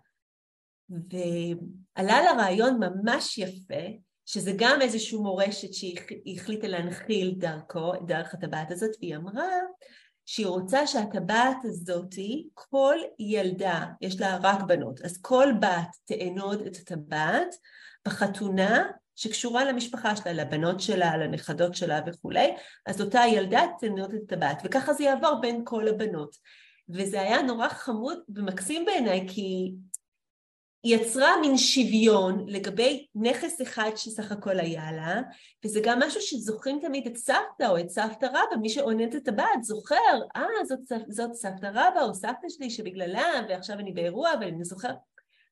ועלה 0.90 2.22
לה 2.22 2.32
רעיון 2.38 2.80
ממש 2.80 3.38
יפה, 3.38 3.84
שזה 4.32 4.52
גם 4.56 4.82
איזושהי 4.82 5.18
מורשת 5.18 5.74
שהיא 5.74 6.36
החליטה 6.36 6.68
להנחיל 6.68 7.34
דרכו, 7.38 7.92
דרך 8.06 8.34
הטבעת 8.34 8.70
הזאת, 8.70 8.90
והיא 9.00 9.16
אמרה 9.16 9.48
שהיא 10.26 10.46
רוצה 10.46 10.86
שהטבעת 10.86 11.56
הזאתי, 11.64 12.48
כל 12.54 12.96
ילדה, 13.18 13.84
יש 14.00 14.20
לה 14.20 14.38
רק 14.42 14.62
בנות, 14.62 15.00
אז 15.00 15.18
כל 15.20 15.48
בת 15.60 15.96
תאנוד 16.04 16.60
את 16.60 16.76
הטבעת 16.76 17.54
בחתונה 18.06 18.90
שקשורה 19.16 19.64
למשפחה 19.64 20.16
שלה, 20.16 20.32
לבנות 20.32 20.80
שלה, 20.80 21.16
לנכדות 21.16 21.74
שלה 21.74 22.00
וכולי, 22.06 22.54
אז 22.86 23.00
אותה 23.00 23.20
ילדה 23.32 23.62
תאנוד 23.80 24.14
את 24.14 24.20
הטבעת, 24.32 24.62
וככה 24.64 24.92
זה 24.92 25.04
יעבור 25.04 25.40
בין 25.40 25.62
כל 25.64 25.88
הבנות. 25.88 26.36
וזה 26.88 27.20
היה 27.20 27.42
נורא 27.42 27.68
חמוד 27.68 28.18
ומקסים 28.34 28.84
בעיניי, 28.84 29.28
כי 29.28 29.72
יצרה 30.84 31.40
מין 31.40 31.56
שוויון 31.56 32.44
לגבי 32.48 33.06
נכס 33.14 33.62
אחד 33.62 33.90
שסך 33.96 34.32
הכל 34.32 34.60
היה 34.60 34.92
לה, 34.92 35.20
וזה 35.64 35.80
גם 35.84 35.98
משהו 36.02 36.20
שזוכרים 36.20 36.78
תמיד 36.82 37.06
את 37.06 37.16
סבתא 37.16 37.68
או 37.68 37.78
את 37.78 37.90
סבתא 37.90 38.26
רבא, 38.26 38.56
מי 38.60 38.68
שעונד 38.68 39.14
את 39.14 39.28
הבת 39.28 39.62
זוכר, 39.62 40.20
אה, 40.36 40.64
זאת, 40.68 40.78
זאת 41.08 41.34
סבתא 41.34 41.66
רבא 41.66 42.02
או 42.02 42.14
סבתא 42.14 42.48
שלי 42.48 42.70
שבגללה, 42.70 43.24
ועכשיו 43.48 43.78
אני 43.78 43.92
באירוע 43.92 44.30
ואני 44.40 44.64
זוכר. 44.64 44.92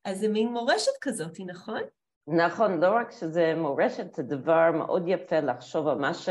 אז 0.04 0.20
זה 0.20 0.28
מין 0.28 0.48
מורשת 0.48 0.92
כזאת, 1.00 1.40
נכון? 1.46 1.80
נכון, 2.28 2.80
לא 2.80 2.90
רק 2.90 3.10
שזה 3.10 3.54
מורשת, 3.56 4.14
זה 4.14 4.22
דבר 4.22 4.70
מאוד 4.72 5.02
יפה 5.06 5.40
לחשוב 5.40 5.88
על 5.88 5.98
מה 5.98 6.14
ש... 6.14 6.28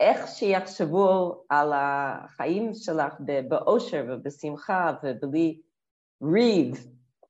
איך 0.00 0.28
שיחשבו 0.28 1.44
על 1.48 1.72
החיים 1.74 2.74
שלך 2.74 3.14
באושר 3.48 4.04
ובשמחה 4.08 4.92
ובלי 5.02 5.60
ריב 6.22 6.86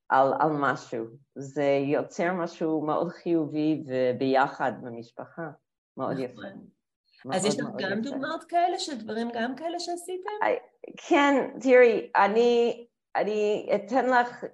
על, 0.08 0.32
על 0.40 0.50
משהו. 0.52 1.04
זה 1.34 1.80
יוצר 1.92 2.32
משהו 2.32 2.86
מאוד 2.86 3.08
חיובי 3.08 3.84
וביחד 3.86 4.72
במשפחה, 4.82 5.50
מאוד 5.96 6.18
יפה. 6.18 6.32
נכון. 6.32 7.34
אז 7.34 7.44
יש 7.44 7.60
לך 7.60 7.66
גם 7.78 7.98
יפה. 7.98 8.10
דוגמאות 8.10 8.44
כאלה 8.44 8.78
של 8.78 8.98
דברים 8.98 9.28
גם 9.34 9.56
כאלה 9.56 9.80
שעשיתם? 9.80 10.30
כן, 11.08 11.58
תראי, 11.60 12.10
אני, 12.16 12.86
אני 13.16 13.70
אתן 13.74 14.06
לך 14.06 14.44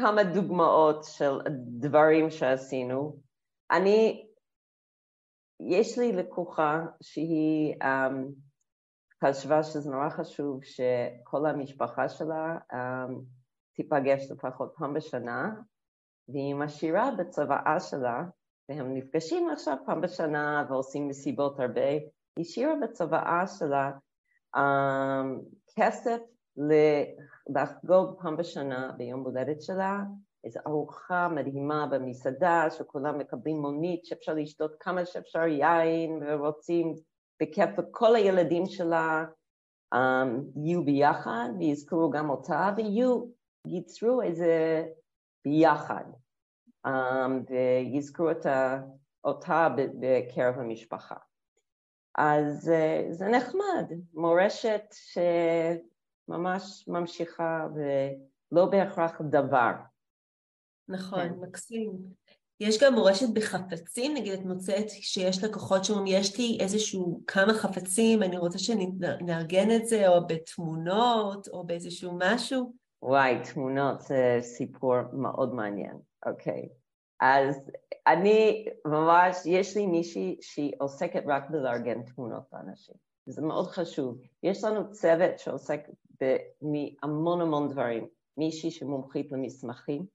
כמה 0.00 0.24
דוגמאות 0.24 1.04
של 1.04 1.38
דברים 1.78 2.30
שעשינו. 2.30 3.16
אני, 3.70 4.26
יש 5.60 5.98
לי 5.98 6.12
לקוחה 6.12 6.86
שהיא 7.02 7.74
um, 7.82 8.32
חשבה 9.24 9.62
שזה 9.62 9.90
נורא 9.90 10.08
חשוב 10.10 10.64
שכל 10.64 11.46
המשפחה 11.46 12.08
שלה 12.08 12.58
um, 12.72 13.12
תיפגש 13.82 14.30
לפחות 14.30 14.72
פעם 14.78 14.94
בשנה, 14.94 15.54
והיא 16.28 16.54
משאירה 16.54 17.10
בצוואה 17.18 17.80
שלה, 17.80 18.24
והם 18.68 18.94
נפגשים 18.94 19.50
עכשיו 19.50 19.76
פעם 19.86 20.00
בשנה 20.00 20.66
ועושים 20.68 21.08
מסיבות 21.08 21.60
הרבה, 21.60 21.88
היא 21.90 22.00
השאירה 22.38 22.74
בצוואה 22.82 23.46
שלה 23.46 23.90
um, 24.56 24.60
כסף 25.76 26.18
לחגוג 27.54 28.20
פעם 28.22 28.36
בשנה 28.36 28.92
ביום 28.96 29.20
הולדת 29.20 29.62
שלה, 29.62 30.00
איזו 30.44 30.60
ארוחה 30.66 31.28
מדהימה 31.28 31.86
במסעדה, 31.86 32.66
שכולם 32.70 33.18
מקבלים 33.18 33.56
מונית, 33.60 34.04
שאפשר 34.04 34.34
לשתות 34.34 34.76
כמה 34.80 35.06
שאפשר 35.06 35.46
יין, 35.46 36.22
ורוצים 36.26 36.94
בכיף, 37.42 37.70
וכל 37.78 38.16
הילדים 38.16 38.66
שלה 38.66 39.24
um, 39.94 39.98
יהיו 40.64 40.84
ביחד, 40.84 41.48
ויזכרו 41.58 42.10
גם 42.10 42.30
אותה, 42.30 42.70
ויהיו 42.76 43.39
ייצרו 43.66 44.22
איזה 44.22 44.84
ביחד 45.44 46.04
um, 46.86 46.90
ויזכרו 47.50 48.28
אותה, 48.28 48.80
אותה 49.24 49.68
בקרב 49.76 50.58
המשפחה. 50.58 51.16
אז 52.14 52.68
uh, 52.68 53.12
זה 53.12 53.28
נחמד, 53.28 53.92
מורשת 54.14 54.82
שממש 56.28 56.88
ממשיכה 56.88 57.66
ולא 57.74 58.66
בהכרח 58.66 59.20
דבר. 59.30 59.72
נכון, 60.88 61.28
כן. 61.28 61.34
מקסים. 61.40 61.92
יש 62.60 62.82
גם 62.82 62.94
מורשת 62.94 63.26
בחפצים, 63.34 64.14
נגיד 64.14 64.32
את 64.32 64.44
מוצאת 64.44 64.90
שיש 64.90 65.44
לקוחות 65.44 65.84
שאומרים 65.84 66.06
יש 66.06 66.38
לי 66.38 66.58
איזשהו 66.60 67.22
כמה 67.26 67.54
חפצים, 67.54 68.22
אני 68.22 68.38
רוצה 68.38 68.58
שנארגן 68.58 69.70
את 69.76 69.86
זה 69.86 70.08
או 70.08 70.26
בתמונות 70.26 71.48
או 71.48 71.64
באיזשהו 71.66 72.12
משהו. 72.18 72.79
וואי, 73.02 73.34
תמונות 73.52 74.00
זה 74.00 74.38
סיפור 74.40 74.96
מאוד 75.12 75.54
מעניין, 75.54 75.98
אוקיי. 76.26 76.68
אז 77.20 77.70
אני 78.06 78.68
ממש, 78.84 79.36
יש 79.46 79.76
לי 79.76 79.86
מישהי 79.86 80.36
שהיא 80.40 80.72
עוסקת 80.78 81.22
רק 81.26 81.50
בלארגן 81.50 82.02
תמונות 82.02 82.42
לאנשים. 82.52 82.94
זה 83.26 83.42
מאוד 83.42 83.66
חשוב. 83.66 84.18
יש 84.42 84.64
לנו 84.64 84.92
צוות 84.92 85.38
שעוסק 85.38 85.80
מהמון 86.62 87.40
המון 87.40 87.68
דברים. 87.68 88.06
מישהי 88.36 88.70
שמומחית 88.70 89.32
למסמכים, 89.32 90.06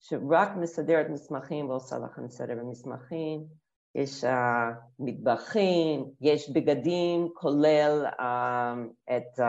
שרק 0.00 0.48
מסדרת 0.56 1.06
מסמכים 1.10 1.68
ועושה 1.68 1.98
לכם 1.98 2.28
סדר 2.28 2.54
במסמכים, 2.54 3.44
יש 3.94 4.24
uh, 4.24 4.28
מטבחים, 4.98 6.04
יש 6.20 6.50
בגדים, 6.50 7.28
כולל 7.34 8.06
uh, 8.18 8.22
את 9.16 9.38
uh, 9.38 9.42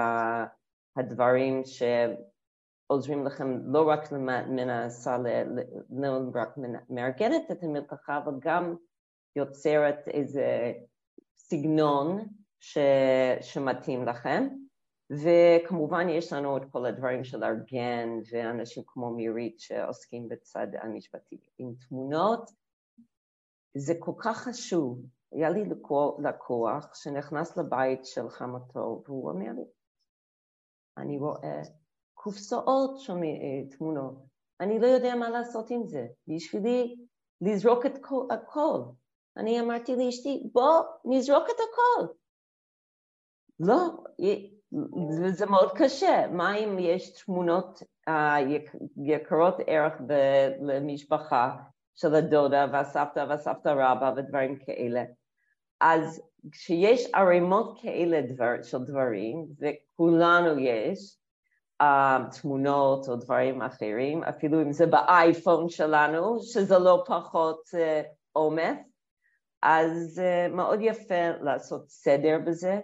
הדברים 0.96 1.62
שעוזרים 1.66 3.26
לכם 3.26 3.60
לא 3.66 3.90
רק 3.90 4.12
מנסה, 4.48 5.18
לא 5.90 6.08
רק 6.34 6.56
מארגנת 6.90 7.52
את 7.52 7.64
המלתחה, 7.64 8.18
אבל 8.18 8.34
גם 8.40 8.76
יוצרת 9.36 10.08
איזה 10.08 10.74
סגנון 11.38 12.28
ש, 12.60 12.78
שמתאים 13.42 14.06
לכם. 14.06 14.48
וכמובן 15.12 16.10
יש 16.10 16.34
לנו 16.34 16.58
את 16.58 16.62
כל 16.72 16.86
הדברים 16.86 17.24
של 17.24 17.44
ארגן 17.44 18.10
ואנשים 18.32 18.84
כמו 18.88 19.10
מירית 19.10 19.60
שעוסקים 19.60 20.30
בצד 20.30 20.68
המשפטי. 20.82 21.40
עם 21.58 21.74
תמונות 21.88 22.52
זה 23.78 23.94
כל 24.00 24.14
כך 24.18 24.38
חשוב. 24.38 25.02
היה 25.32 25.50
לי 25.50 25.64
לקוח 26.24 26.96
שנכנס 26.96 27.58
לבית 27.58 28.06
של 28.06 28.30
חמתו 28.30 29.04
והוא 29.06 29.30
אומר 29.30 29.52
לי, 29.56 29.66
אני 30.98 31.18
רואה 31.18 31.62
קופסאות 32.14 33.00
של 33.00 33.14
אה, 33.14 33.78
תמונות, 33.78 34.16
אני 34.60 34.80
לא 34.80 34.88
יודע 34.88 35.16
מה 35.16 35.30
לעשות 35.30 35.70
עם 35.70 35.88
זה, 35.88 36.08
בשבילי 36.28 36.96
לזרוק 37.42 37.86
את 37.86 37.98
הכל. 38.32 38.82
אני 39.38 39.62
אמרתי 39.62 39.96
לאשתי, 39.96 40.50
בוא 40.54 40.82
נזרוק 41.06 41.44
את 41.50 41.60
הכל. 41.60 42.14
לא, 43.60 43.88
זה 45.32 45.46
מאוד 45.46 45.72
קשה. 45.76 46.28
מה 46.32 46.56
אם 46.56 46.80
יש 46.80 47.24
תמונות 47.24 47.84
uh, 48.10 48.14
יקרות 49.06 49.56
ערך 49.68 49.94
למשפחה 50.62 51.56
של 51.96 52.16
הדודה 52.16 52.66
והסבתא 52.72 53.26
והסבתא 53.30 53.70
רבא 53.70 54.14
ודברים 54.18 54.60
כאלה? 54.66 55.04
אז 55.82 56.22
כשיש 56.52 57.10
ערימות 57.14 57.80
כאלה 57.82 58.22
דבר, 58.22 58.64
של 58.64 58.78
דברים, 58.78 59.48
וכולנו 59.60 60.60
יש, 60.60 61.18
uh, 61.82 61.86
תמונות 62.42 63.10
או 63.10 63.16
דברים 63.16 63.62
אחרים, 63.62 64.24
אפילו 64.24 64.62
אם 64.62 64.72
זה 64.72 64.86
באייפון 64.86 65.70
שלנו, 65.70 66.40
שזה 66.40 66.78
לא 66.78 67.04
פחות 67.08 67.62
uh, 67.72 68.08
עומס, 68.32 68.78
אז 69.62 70.22
uh, 70.24 70.54
מאוד 70.54 70.80
יפה 70.82 71.30
לעשות 71.42 71.90
סדר 71.90 72.40
בזה. 72.46 72.80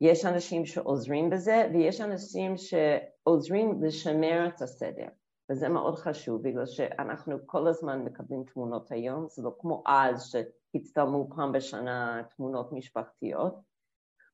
יש 0.00 0.24
אנשים 0.24 0.66
שעוזרים 0.66 1.30
בזה, 1.30 1.68
ויש 1.72 2.00
אנשים 2.00 2.54
שעוזרים 2.56 3.82
לשמר 3.82 4.46
את 4.46 4.62
הסדר, 4.62 5.06
וזה 5.50 5.68
מאוד 5.68 5.96
חשוב, 5.96 6.42
בגלל 6.42 6.66
שאנחנו 6.66 7.36
כל 7.46 7.68
הזמן 7.68 8.04
מקבלים 8.04 8.44
תמונות 8.44 8.92
היום, 8.92 9.26
זה 9.28 9.42
לא 9.42 9.54
כמו 9.60 9.82
אז 9.86 10.22
שהצטלמו 10.72 11.28
פעם 11.36 11.52
בשנה 11.52 12.22
תמונות 12.36 12.72
משפחתיות, 12.72 13.54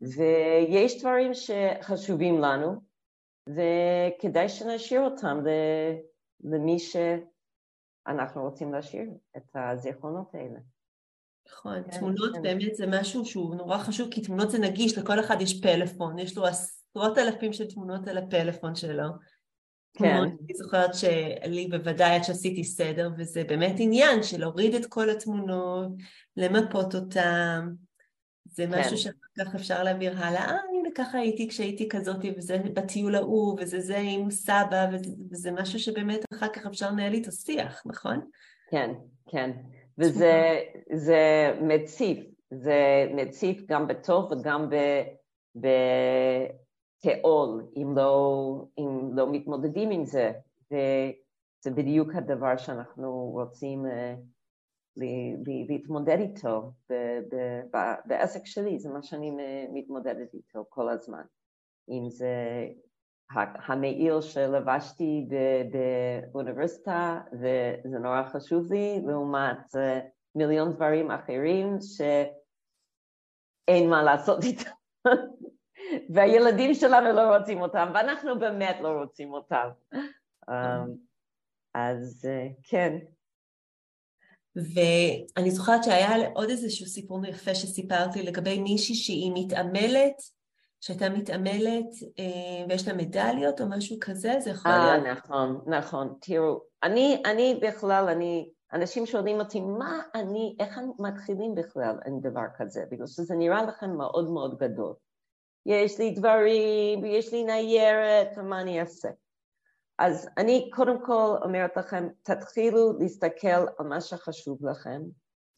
ויש 0.00 1.00
דברים 1.00 1.30
שחשובים 1.34 2.40
לנו, 2.40 2.80
וכדאי 3.48 4.48
שנשאיר 4.48 5.00
אותם 5.00 5.38
למי 6.40 6.76
שאנחנו 6.78 8.42
רוצים 8.42 8.72
להשאיר 8.72 9.10
את 9.36 9.56
הזיכרונות 9.56 10.34
האלה. 10.34 10.58
נכון, 11.52 11.82
כן, 11.82 11.98
תמונות 11.98 12.34
כן. 12.34 12.42
באמת 12.42 12.74
זה 12.74 12.84
משהו 12.86 13.24
שהוא 13.24 13.54
נורא 13.54 13.78
חשוב, 13.78 14.08
כי 14.10 14.22
תמונות 14.22 14.50
זה 14.50 14.58
נגיש, 14.58 14.98
לכל 14.98 15.20
אחד 15.20 15.40
יש 15.40 15.60
פלאפון, 15.60 16.18
יש 16.18 16.36
לו 16.36 16.46
עשרות 16.46 17.18
אלפים 17.18 17.52
של 17.52 17.70
תמונות 17.70 18.08
על 18.08 18.18
הפלאפון 18.18 18.74
שלו. 18.74 19.04
כן. 19.96 20.16
אני 20.16 20.54
זוכרת 20.54 20.94
שלי 20.94 21.68
בוודאי 21.70 22.14
עד 22.14 22.24
שעשיתי 22.24 22.64
סדר, 22.64 23.10
וזה 23.18 23.44
באמת 23.44 23.74
עניין 23.78 24.22
של 24.22 24.40
להוריד 24.40 24.74
את 24.74 24.86
כל 24.86 25.10
התמונות, 25.10 25.88
למפות 26.36 26.94
אותן, 26.94 27.68
זה 28.44 28.66
כן. 28.66 28.80
משהו 28.80 28.98
שאחר 28.98 29.16
כך 29.38 29.54
אפשר 29.54 29.82
להעביר 29.82 30.12
הלאה, 30.18 30.50
אה, 30.50 30.56
הנה 30.78 30.88
ככה 30.94 31.18
הייתי 31.18 31.48
כשהייתי 31.48 31.88
כזאת, 31.88 32.16
וזה 32.36 32.58
בטיול 32.58 33.14
ההוא, 33.14 33.58
וזה 33.60 33.80
זה 33.80 33.98
עם 33.98 34.30
סבא, 34.30 34.86
וזה, 34.92 35.10
וזה 35.30 35.50
משהו 35.50 35.78
שבאמת 35.78 36.20
אחר 36.34 36.48
כך 36.48 36.66
אפשר 36.66 36.90
לנהל 36.90 37.12
איתו 37.12 37.32
שיח, 37.32 37.82
נכון? 37.86 38.20
כן, 38.70 38.90
כן. 39.28 39.50
וזה 39.98 41.52
מציף, 41.62 42.18
זה 42.50 43.06
מציף 43.14 43.62
גם 43.66 43.86
בטוב 43.86 44.32
וגם 44.32 44.68
בתיאול, 47.06 47.66
אם 47.76 47.96
לא, 47.96 48.64
אם 48.78 49.16
לא 49.16 49.32
מתמודדים 49.32 49.90
עם 49.90 50.04
זה. 50.04 50.32
וזה 50.70 51.74
בדיוק 51.74 52.14
הדבר 52.14 52.56
שאנחנו 52.56 53.12
רוצים 53.12 53.86
אה, 53.86 54.14
להתמודד 55.68 56.18
איתו 56.18 56.72
בעסק 58.04 58.46
שלי, 58.46 58.78
זה 58.78 58.88
מה 58.88 59.02
שאני 59.02 59.32
מתמודדת 59.72 60.34
איתו 60.34 60.64
כל 60.68 60.88
הזמן. 60.88 61.22
אם 61.88 62.10
זה 62.10 62.66
המעיל 63.66 64.20
שלבשתי 64.20 65.28
באוניברסיטה, 66.32 67.20
וזה 67.32 67.98
נורא 67.98 68.22
חשוב 68.22 68.72
לי, 68.72 69.02
לעומת 69.06 69.76
אה, 69.76 70.00
מיליון 70.34 70.72
דברים 70.72 71.10
אחרים 71.10 71.76
שאין 71.80 73.90
מה 73.90 74.02
לעשות 74.02 74.44
איתם. 74.44 74.70
והילדים 76.14 76.74
שלנו 76.74 77.12
לא 77.12 77.36
רוצים 77.36 77.60
אותם, 77.60 77.90
ואנחנו 77.94 78.38
באמת 78.38 78.76
לא 78.80 78.88
רוצים 78.88 79.32
אותם. 79.32 79.68
אמ, 80.50 80.94
אז 81.74 82.28
אה, 82.28 82.48
כן. 82.62 82.98
ואני 84.56 85.50
זוכרת 85.50 85.84
שהיה 85.84 86.28
עוד 86.34 86.50
איזשהו 86.50 86.86
סיפור 86.86 87.26
יפה 87.26 87.54
שסיפרתי 87.54 88.22
לגבי 88.22 88.60
מישהי 88.60 88.94
שהיא 88.94 89.32
מתעמלת 89.34 90.16
שהייתה 90.80 91.08
מתעמלת 91.08 91.86
אה, 92.18 92.64
ויש 92.68 92.88
לה 92.88 92.94
מדליות 92.94 93.60
או 93.60 93.68
משהו 93.68 93.96
כזה, 94.00 94.34
זה 94.40 94.50
יכול 94.50 94.70
להיות... 94.70 95.06
אה, 95.06 95.12
נכון, 95.12 95.60
נכון. 95.66 96.14
תראו, 96.20 96.60
אני, 96.82 97.22
אני 97.26 97.60
בכלל, 97.62 98.08
אני, 98.08 98.50
אנשים 98.72 99.06
שואלים 99.06 99.40
אותי, 99.40 99.60
מה 99.60 100.00
אני, 100.14 100.56
איך 100.60 100.78
מתחילים 100.98 101.54
בכלל 101.54 101.96
עם 102.06 102.20
דבר 102.20 102.44
כזה? 102.56 102.84
בגלל 102.90 103.06
שזה 103.06 103.34
נראה 103.34 103.62
לכם 103.62 103.96
מאוד 103.96 104.30
מאוד 104.30 104.58
גדול. 104.58 104.94
יש 105.66 105.98
לי 105.98 106.10
דברים, 106.10 107.02
ויש 107.02 107.32
לי 107.32 107.44
ניירת, 107.44 108.28
ומה 108.36 108.60
אני 108.60 108.80
אעשה? 108.80 109.08
אז 109.98 110.28
אני 110.38 110.70
קודם 110.72 111.06
כל 111.06 111.36
אומרת 111.42 111.76
לכם, 111.76 112.08
תתחילו 112.22 112.98
להסתכל 112.98 113.48
על 113.48 113.86
מה 113.86 114.00
שחשוב 114.00 114.66
לכם. 114.66 115.02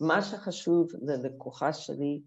מה 0.01 0.23
שחשוב 0.23 0.89
ללקוחה 1.03 1.73
שלי, 1.73 2.23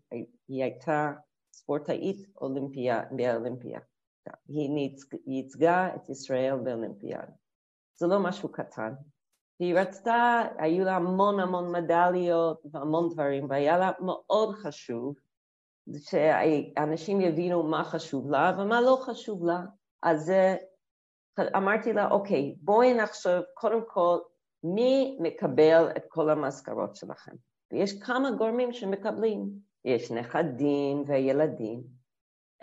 היא 0.48 0.64
הייתה 0.64 1.12
ספורטאית 1.54 2.28
אולימפיה, 2.42 3.04
באולימפיה. 3.12 3.80
היא 4.48 4.90
ייצגה 5.28 5.96
את 5.96 6.10
ישראל 6.10 6.56
באולימפיאדה. 6.64 7.34
זה 8.00 8.08
לא 8.08 8.20
משהו 8.20 8.52
קטן. 8.52 8.94
היא 9.60 9.76
רצתה, 9.76 10.44
היו 10.58 10.86
לה 10.86 10.96
המון 10.96 11.40
המון 11.40 11.72
מדליות 11.72 12.62
והמון 12.72 13.10
דברים, 13.10 13.50
והיה 13.50 13.78
לה 13.78 13.92
מאוד 14.00 14.56
חשוב 14.56 15.16
שאנשים 15.98 17.22
יבינו 17.22 17.64
מה 17.64 17.84
חשוב 17.84 18.32
לה 18.32 18.56
ומה 18.58 18.82
לא 18.82 18.98
חשוב 19.02 19.46
לה. 19.46 19.62
אז 20.04 20.32
אמרתי 21.58 21.94
לה, 21.94 22.12
אוקיי, 22.12 22.56
בואי 22.62 22.94
נחשוב 22.94 23.42
קודם 23.54 23.82
כל 23.88 24.18
מי 24.64 25.18
מקבל 25.22 25.92
את 25.98 26.04
כל 26.08 26.30
המשכורות 26.30 26.96
שלכם. 26.96 27.32
ויש 27.72 28.00
כמה 28.00 28.32
גורמים 28.32 28.74
שמקבלים. 28.74 29.50
יש 29.86 30.12
נכדים 30.12 31.04
וילדים. 31.08 31.84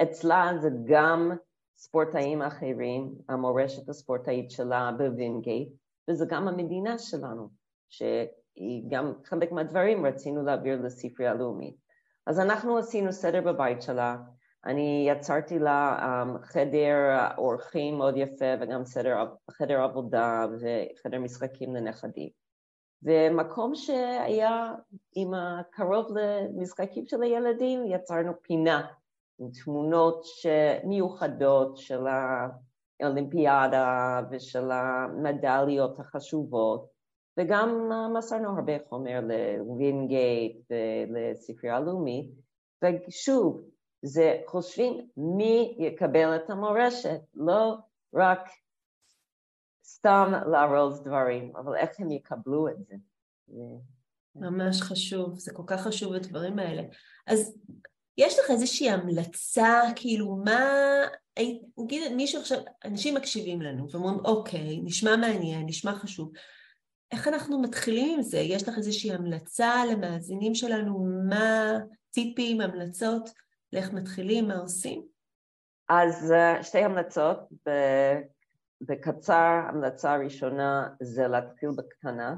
אצלה 0.02 0.50
זה 0.60 0.68
גם 0.84 1.32
ספורטאים 1.76 2.42
אחרים, 2.42 3.14
המורשת 3.28 3.88
הספורטאית 3.88 4.50
שלה 4.50 4.90
בווינגייט, 4.98 5.68
וזה 6.10 6.26
גם 6.28 6.48
המדינה 6.48 6.98
שלנו, 6.98 7.48
שהיא 7.88 8.84
גם 8.90 9.12
חלק 9.24 9.52
מהדברים 9.52 10.06
רצינו 10.06 10.42
להעביר 10.42 10.82
לספרייה 10.82 11.32
הלאומית. 11.32 11.87
אז 12.28 12.40
אנחנו 12.40 12.78
עשינו 12.78 13.12
סדר 13.12 13.40
בבית 13.40 13.82
שלה, 13.82 14.16
אני 14.64 15.06
יצרתי 15.08 15.58
לה 15.58 15.98
um, 15.98 16.38
חדר 16.42 16.94
אורחים 17.38 17.98
מאוד 17.98 18.16
יפה 18.16 18.44
וגם 18.60 18.84
סדר, 18.84 19.24
חדר 19.50 19.80
עבודה 19.82 20.46
וחדר 20.52 21.18
משחקים 21.18 21.74
לנכדים. 21.74 22.28
ומקום 23.02 23.74
שהיה 23.74 24.74
עם 25.14 25.34
הקרוב 25.34 26.06
למשחקים 26.16 27.06
של 27.06 27.22
הילדים, 27.22 27.86
יצרנו 27.86 28.32
פינה 28.42 28.86
עם 29.38 29.48
תמונות 29.64 30.24
מיוחדות 30.84 31.76
של 31.76 32.06
האולימפיאדה 33.02 34.20
ושל 34.30 34.70
המדליות 34.70 36.00
החשובות, 36.00 36.97
וגם 37.38 37.90
מסרנו 38.18 38.48
הרבה 38.48 38.72
חומר 38.88 39.20
לווינגייט 39.58 40.70
ולספרייה 41.10 41.76
הלאומית, 41.76 42.30
ושוב, 43.08 43.60
זה 44.02 44.40
חושבים 44.46 45.08
מי 45.16 45.76
יקבל 45.78 46.36
את 46.36 46.50
המורשת, 46.50 47.20
לא 47.34 47.74
רק 48.14 48.48
סתם 49.84 50.32
לארוז 50.46 51.02
דברים, 51.02 51.56
אבל 51.56 51.76
איך 51.76 52.00
הם 52.00 52.10
יקבלו 52.10 52.68
את 52.68 52.76
זה. 52.86 52.94
ממש 54.36 54.82
חשוב, 54.82 55.38
זה 55.38 55.52
כל 55.54 55.62
כך 55.66 55.80
חשוב 55.80 56.12
הדברים 56.12 56.58
האלה. 56.58 56.82
אז 57.26 57.58
יש 58.18 58.38
לך 58.38 58.50
איזושהי 58.50 58.90
המלצה, 58.90 59.80
כאילו, 59.96 60.36
מה... 60.44 60.60
נגיד 61.78 62.12
מישהו 62.12 62.40
עכשיו, 62.40 62.58
אנשים 62.84 63.14
מקשיבים 63.14 63.62
לנו 63.62 63.90
ואומרים, 63.90 64.18
אוקיי, 64.24 64.80
נשמע 64.84 65.16
מעניין, 65.16 65.66
נשמע 65.66 65.92
חשוב. 65.92 66.32
איך 67.12 67.28
אנחנו 67.28 67.62
מתחילים 67.62 68.14
עם 68.16 68.22
זה? 68.22 68.38
יש 68.38 68.68
לך 68.68 68.78
איזושהי 68.78 69.12
המלצה 69.12 69.84
למאזינים 69.92 70.54
שלנו? 70.54 71.06
מה 71.28 71.78
טיפים, 72.10 72.60
המלצות, 72.60 73.30
לאיך 73.72 73.92
מתחילים, 73.92 74.48
מה 74.48 74.58
עושים? 74.58 75.02
אז 75.88 76.32
אה, 76.32 76.62
שתי 76.62 76.78
המלצות. 76.78 77.38
בקצר, 78.80 79.60
המלצה 79.68 80.14
הראשונה 80.14 80.88
זה 81.02 81.28
להתחיל 81.28 81.70
בקטנה, 81.76 82.36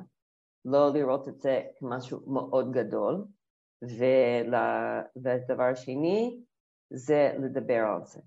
לא 0.65 0.93
לראות 0.93 1.29
את 1.29 1.41
זה 1.41 1.63
כמשהו 1.79 2.33
מאוד 2.33 2.73
גדול, 2.73 3.25
והדבר 5.23 5.63
השני 5.63 6.41
זה 6.91 7.33
לדבר 7.39 7.83
על 7.95 8.05
זה, 8.05 8.21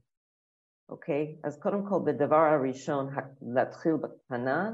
אוקיי? 0.89 1.37
אז 1.43 1.59
קודם 1.59 1.89
כל, 1.89 1.99
בדבר 2.05 2.35
הראשון, 2.35 3.09
להתחיל 3.41 3.95
בקטנה, 3.95 4.73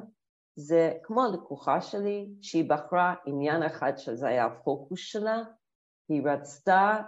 זה 0.59 0.93
כמו 1.03 1.23
הלקוחה 1.23 1.81
שלי, 1.81 2.29
שהיא 2.41 2.69
בחרה 2.69 3.15
עניין 3.25 3.63
אחד 3.63 3.97
שזה 3.97 4.27
היה 4.27 4.45
הפוקוס 4.45 4.99
שלה, 4.99 5.43
היא 6.09 6.21
רצתה 6.25 7.01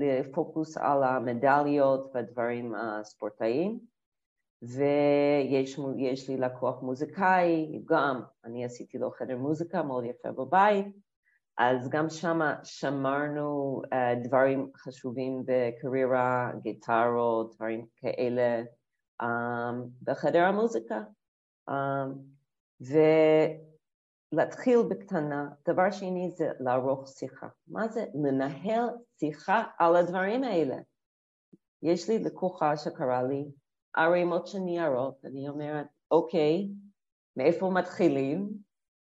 לפוקוס 0.00 0.76
על 0.76 1.02
המדליות 1.02 2.10
והדברים 2.14 2.74
הספורטאיים, 2.74 3.80
ויש 4.62 6.28
לי 6.28 6.36
לקוח 6.36 6.82
מוזיקאי, 6.82 7.82
גם 7.84 8.22
אני 8.44 8.64
עשיתי 8.64 8.98
לו 8.98 9.10
חדר 9.10 9.36
מוזיקה 9.36 9.82
מאוד 9.82 10.04
יפה 10.04 10.32
בבית, 10.32 10.86
אז 11.58 11.88
גם 11.88 12.10
שם 12.10 12.40
שמרנו 12.62 13.82
uh, 13.84 14.24
דברים 14.24 14.70
חשובים 14.76 15.42
בקריירה, 15.46 16.52
גיטרות, 16.62 17.54
דברים 17.54 17.86
כאלה, 17.96 18.62
um, 19.22 19.26
בחדר 20.02 20.44
המוזיקה. 20.44 21.02
Um, 21.72 22.10
ולהתחיל 24.32 24.78
בקטנה. 24.90 25.48
דבר 25.68 25.90
שני 25.90 26.30
זה 26.30 26.50
לערוך 26.60 27.08
שיחה. 27.08 27.48
מה 27.66 27.88
זה? 27.88 28.04
לנהל 28.14 28.88
שיחה 29.20 29.62
על 29.78 29.96
הדברים 29.96 30.44
האלה. 30.44 30.76
יש 31.82 32.10
לי 32.10 32.18
לקוחה 32.18 32.76
שקרא 32.76 33.22
לי 33.22 33.50
ערימות 33.96 34.46
של 34.46 34.58
ניירות, 34.58 35.24
אני 35.24 35.48
אומרת, 35.48 35.86
אוקיי, 36.10 36.68
מאיפה 37.36 37.70
מתחילים? 37.70 38.50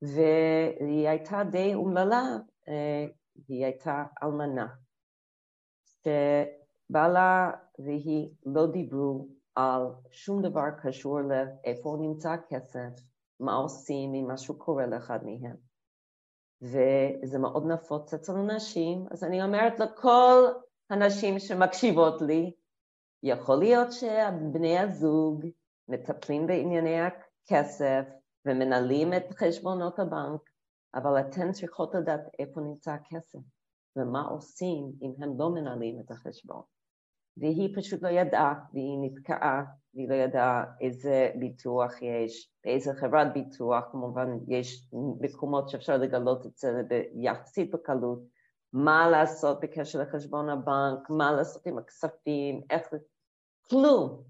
והיא 0.02 1.08
הייתה 1.08 1.44
די 1.52 1.74
אומללה, 1.74 2.24
אה, 2.68 3.06
היא 3.48 3.66
הייתה 3.66 4.04
אלמנה, 4.24 4.68
שבעלה 6.04 7.52
והיא 7.80 8.30
לא 8.46 8.68
דיברו 8.68 9.28
על 9.60 9.82
שום 10.12 10.42
דבר 10.42 10.66
קשור 10.84 11.20
לאיפה 11.22 11.98
נמצא 12.00 12.32
הכסף, 12.32 12.90
מה 13.40 13.54
עושים 13.56 14.14
אם 14.14 14.32
משהו 14.32 14.58
קורה 14.58 14.86
לאחד 14.86 15.20
מהם. 15.24 15.56
וזה 16.62 17.40
מאוד 17.40 17.66
נפוץ 17.66 18.14
אצל 18.14 18.34
נשים, 18.34 19.06
אז 19.12 19.24
אני 19.24 19.44
אומרת 19.44 19.80
לכל 19.80 20.44
הנשים 20.90 21.40
שמקשיבות 21.40 22.22
לי, 22.22 22.54
יכול 23.24 23.60
להיות 23.60 23.88
שבני 23.92 24.80
הזוג 24.80 25.46
מטפלים 25.88 26.48
בענייני 26.48 26.98
הכסף 27.02 28.06
ומנהלים 28.46 29.14
את 29.14 29.34
חשבונות 29.38 30.00
הבנק, 30.00 30.42
אבל 30.96 31.20
אתן 31.20 31.52
צריכות 31.52 31.96
לדעת 31.96 32.22
איפה 32.40 32.62
נמצא 32.62 32.92
הכסף 32.92 33.40
ומה 33.96 34.22
עושים 34.22 34.92
אם 35.02 35.24
הם 35.24 35.40
לא 35.40 35.50
מנהלים 35.50 36.00
את 36.00 36.12
החשבון. 36.12 36.62
והיא 37.40 37.76
פשוט 37.78 38.04
לא 38.04 38.08
ידעה, 38.08 38.54
והיא 38.74 38.98
נתקעה, 39.02 39.64
והיא 39.94 40.10
לא 40.10 40.16
ידעה 40.16 40.64
איזה 40.82 41.32
ביטוח 41.36 42.02
יש, 42.02 42.52
באיזה 42.66 42.94
חברת 42.94 43.34
ביטוח, 43.34 43.84
כמובן 43.92 44.38
יש 44.48 44.90
מקומות 45.22 45.70
שאפשר 45.70 45.98
לגלות 45.98 46.46
את 46.46 46.58
זה 46.58 46.82
יחסית 47.16 47.72
בקלות, 47.72 48.20
מה 48.74 49.10
לעשות 49.10 49.60
בקשר 49.62 50.02
לחשבון 50.02 50.50
הבנק, 50.50 51.10
מה 51.10 51.32
לעשות 51.32 51.66
עם 51.68 51.78
הכספים, 51.78 52.62
איך... 52.70 52.94
כלום. 53.70 54.24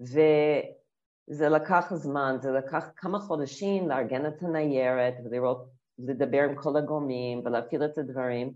וזה 0.00 1.48
לקח 1.48 1.94
זמן, 1.94 2.36
זה 2.40 2.50
לקח 2.50 2.90
כמה 2.96 3.18
חודשים 3.18 3.88
לארגן 3.88 4.26
את 4.26 4.42
הניירת 4.42 5.14
ולראות, 5.24 5.68
לדבר 5.98 6.42
עם 6.42 6.56
כל 6.56 6.76
הגורמים 6.76 7.42
ולהפעיל 7.44 7.84
את 7.84 7.98
הדברים. 7.98 8.52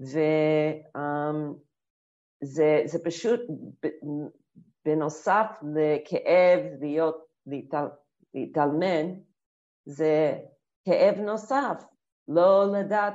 ו... 0.00 0.18
Um, 0.96 1.65
זה, 2.40 2.82
זה 2.84 3.04
פשוט, 3.04 3.40
בנוסף 4.84 5.46
לכאב 5.74 6.60
להיות, 6.80 7.26
להתעל, 7.46 7.88
להתעלמן, 8.34 9.14
זה 9.84 10.38
כאב 10.84 11.18
נוסף, 11.18 11.84
לא 12.28 12.72
לדעת 12.72 13.14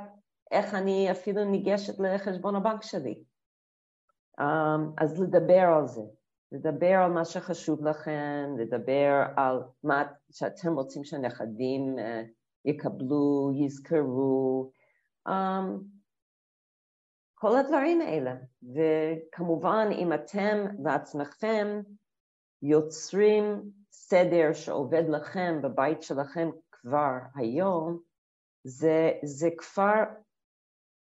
איך 0.50 0.74
אני 0.74 1.10
אפילו 1.10 1.44
ניגשת 1.44 1.98
לחשבון 1.98 2.56
הבנק 2.56 2.82
שלי. 2.82 3.22
Um, 4.40 4.44
אז 4.98 5.20
לדבר 5.20 5.60
על 5.76 5.86
זה, 5.86 6.02
לדבר 6.52 6.94
על 7.04 7.10
מה 7.10 7.24
שחשוב 7.24 7.86
לכם, 7.86 8.54
לדבר 8.58 9.22
על 9.36 9.62
מה 9.84 10.02
שאתם 10.30 10.74
רוצים 10.74 11.04
שהנכדים 11.04 11.96
uh, 11.98 12.00
יקבלו, 12.64 13.52
יזכרו. 13.54 14.70
Um, 15.28 15.32
כל 17.42 17.56
הדברים 17.56 18.00
האלה. 18.00 18.34
וכמובן, 18.62 19.88
אם 19.92 20.12
אתם 20.12 20.82
בעצמכם 20.82 21.66
יוצרים 22.62 23.72
סדר 23.92 24.52
שעובד 24.52 25.02
לכם 25.08 25.62
בבית 25.62 26.02
שלכם 26.02 26.48
כבר 26.70 27.18
היום, 27.34 28.00
זה, 28.64 29.10
זה 29.24 29.48
כבר 29.58 30.02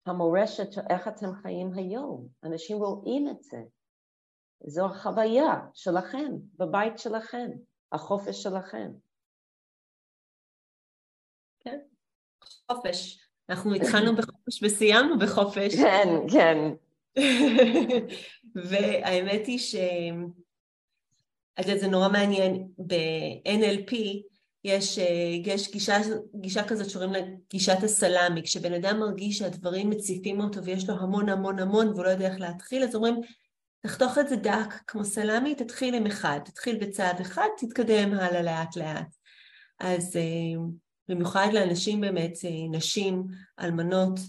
המורשת 0.05 0.71
של 0.71 0.81
איך 0.89 1.07
אתם 1.07 1.33
חיים 1.41 1.73
היום. 1.73 2.27
אנשים 2.43 2.77
רואים 2.77 3.29
את 3.29 3.43
זה. 3.43 3.63
זו 4.67 4.85
החוויה 4.85 5.67
שלכם, 5.73 6.31
בבית 6.59 6.97
שלכם, 6.97 7.47
החופש 7.91 8.43
שלכם. 8.43 8.91
כן, 11.59 11.79
חופש. 12.71 13.22
אנחנו 13.49 13.75
התחלנו 13.75 14.15
בחופש 14.15 14.63
וסיימנו 14.63 15.19
בחופש. 15.19 15.75
כן, 15.75 16.09
כן. 16.31 16.57
והאמת 18.69 19.47
היא 19.47 19.59
ש... 19.59 19.75
אז 21.57 21.65
זה 21.65 21.87
נורא 21.87 22.09
מעניין, 22.09 22.67
ב-NLP 22.87 23.95
יש, 24.63 24.97
יש 25.45 25.71
גישה, 25.71 25.97
גישה 26.35 26.63
כזאת 26.67 26.89
שקוראים 26.89 27.13
לה 27.13 27.19
גישת 27.49 27.83
הסלאמי, 27.83 28.43
כשבן 28.43 28.73
אדם 28.73 28.99
מרגיש 28.99 29.37
שהדברים 29.37 29.89
מציפים 29.89 30.41
אותו 30.41 30.63
ויש 30.63 30.89
לו 30.89 30.95
המון 30.95 31.29
המון 31.29 31.59
המון 31.59 31.87
והוא 31.87 32.03
לא 32.03 32.09
יודע 32.09 32.27
איך 32.27 32.39
להתחיל, 32.39 32.83
אז 32.83 32.95
אומרים, 32.95 33.15
תחתוך 33.79 34.17
את 34.17 34.29
זה 34.29 34.35
דק 34.35 34.73
כמו 34.87 35.05
סלאמי, 35.05 35.55
תתחיל 35.55 35.95
עם 35.95 36.05
אחד, 36.05 36.39
תתחיל 36.45 36.77
בצעד 36.77 37.21
אחד, 37.21 37.47
תתקדם 37.57 38.13
הלאה 38.13 38.41
לאט 38.41 38.75
לאט. 38.75 39.15
אז 39.79 40.15
במיוחד 41.09 41.47
לאנשים 41.53 42.01
באמת, 42.01 42.37
אה, 42.45 42.77
נשים, 42.77 43.27
אלמנות, 43.59 44.19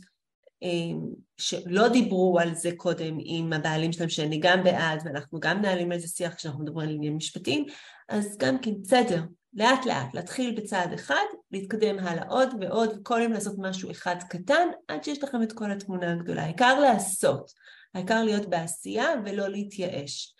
אה, 0.62 1.08
שלא 1.36 1.88
דיברו 1.88 2.38
על 2.40 2.54
זה 2.54 2.70
קודם 2.76 3.18
עם 3.20 3.52
הבעלים 3.52 3.92
שלהם, 3.92 4.08
שאני 4.08 4.40
גם 4.40 4.64
בעד, 4.64 5.02
ואנחנו 5.04 5.40
גם 5.40 5.58
מנהלים 5.58 5.92
על 5.92 5.98
זה 5.98 6.08
שיח 6.08 6.34
כשאנחנו 6.34 6.62
מדברים 6.62 6.88
על 6.88 6.94
עניינים 6.94 7.16
משפטיים, 7.16 7.64
אז 8.08 8.36
גם 8.38 8.58
כן, 8.58 8.82
בסדר, 8.82 9.22
לאט 9.54 9.86
לאט, 9.86 10.14
להתחיל 10.14 10.54
בצעד 10.56 10.92
אחד, 10.92 11.24
להתקדם 11.50 11.98
הלאה 11.98 12.28
עוד 12.28 12.48
ועוד, 12.60 12.98
וכל 12.98 13.20
יום 13.22 13.32
לעשות 13.32 13.54
משהו 13.58 13.90
אחד 13.90 14.16
קטן, 14.28 14.68
עד 14.88 15.04
שיש 15.04 15.22
לכם 15.22 15.42
את 15.42 15.52
כל 15.52 15.70
התמונה 15.70 16.12
הגדולה. 16.12 16.42
העיקר 16.42 16.80
לעשות, 16.80 17.50
העיקר 17.94 18.24
להיות 18.24 18.46
בעשייה 18.46 19.08
ולא 19.24 19.48
להתייאש, 19.48 20.34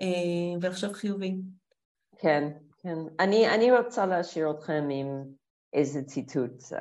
אה, 0.00 0.06
ולחשוב 0.60 0.92
חיובי. 0.92 1.36
כן, 2.18 2.48
כן. 2.82 2.98
אני, 3.20 3.48
אני 3.48 3.72
רוצה 3.72 4.06
להשאיר 4.06 4.50
אתכם 4.50 4.88
עם 4.90 5.06
איזה 5.72 6.02
ציטוט, 6.02 6.62
uh, 6.72 6.76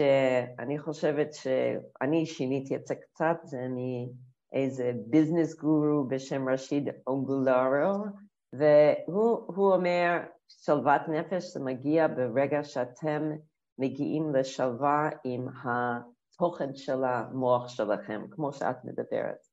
שאני 0.00 0.78
חושבת 0.78 1.34
שאני 1.34 2.26
שיניתי 2.26 2.76
את 2.76 2.86
זה 2.86 2.94
קצת, 2.94 3.36
זה 3.44 3.66
מאיזה 3.68 4.92
ביזנס 5.06 5.54
גורו 5.54 6.04
בשם 6.08 6.48
רשיד 6.48 6.88
אונגולרו, 7.06 8.04
והוא 8.52 9.74
אומר, 9.74 10.18
שלוות 10.48 11.02
נפש 11.08 11.44
זה 11.44 11.60
מגיע 11.60 12.08
ברגע 12.08 12.64
שאתם 12.64 13.30
מגיעים 13.78 14.34
לשלווה 14.34 15.08
עם 15.24 15.48
התוכן 15.64 16.74
של 16.74 17.04
המוח 17.04 17.68
שלכם, 17.68 18.22
כמו 18.30 18.52
שאת 18.52 18.84
מדברת. 18.84 19.46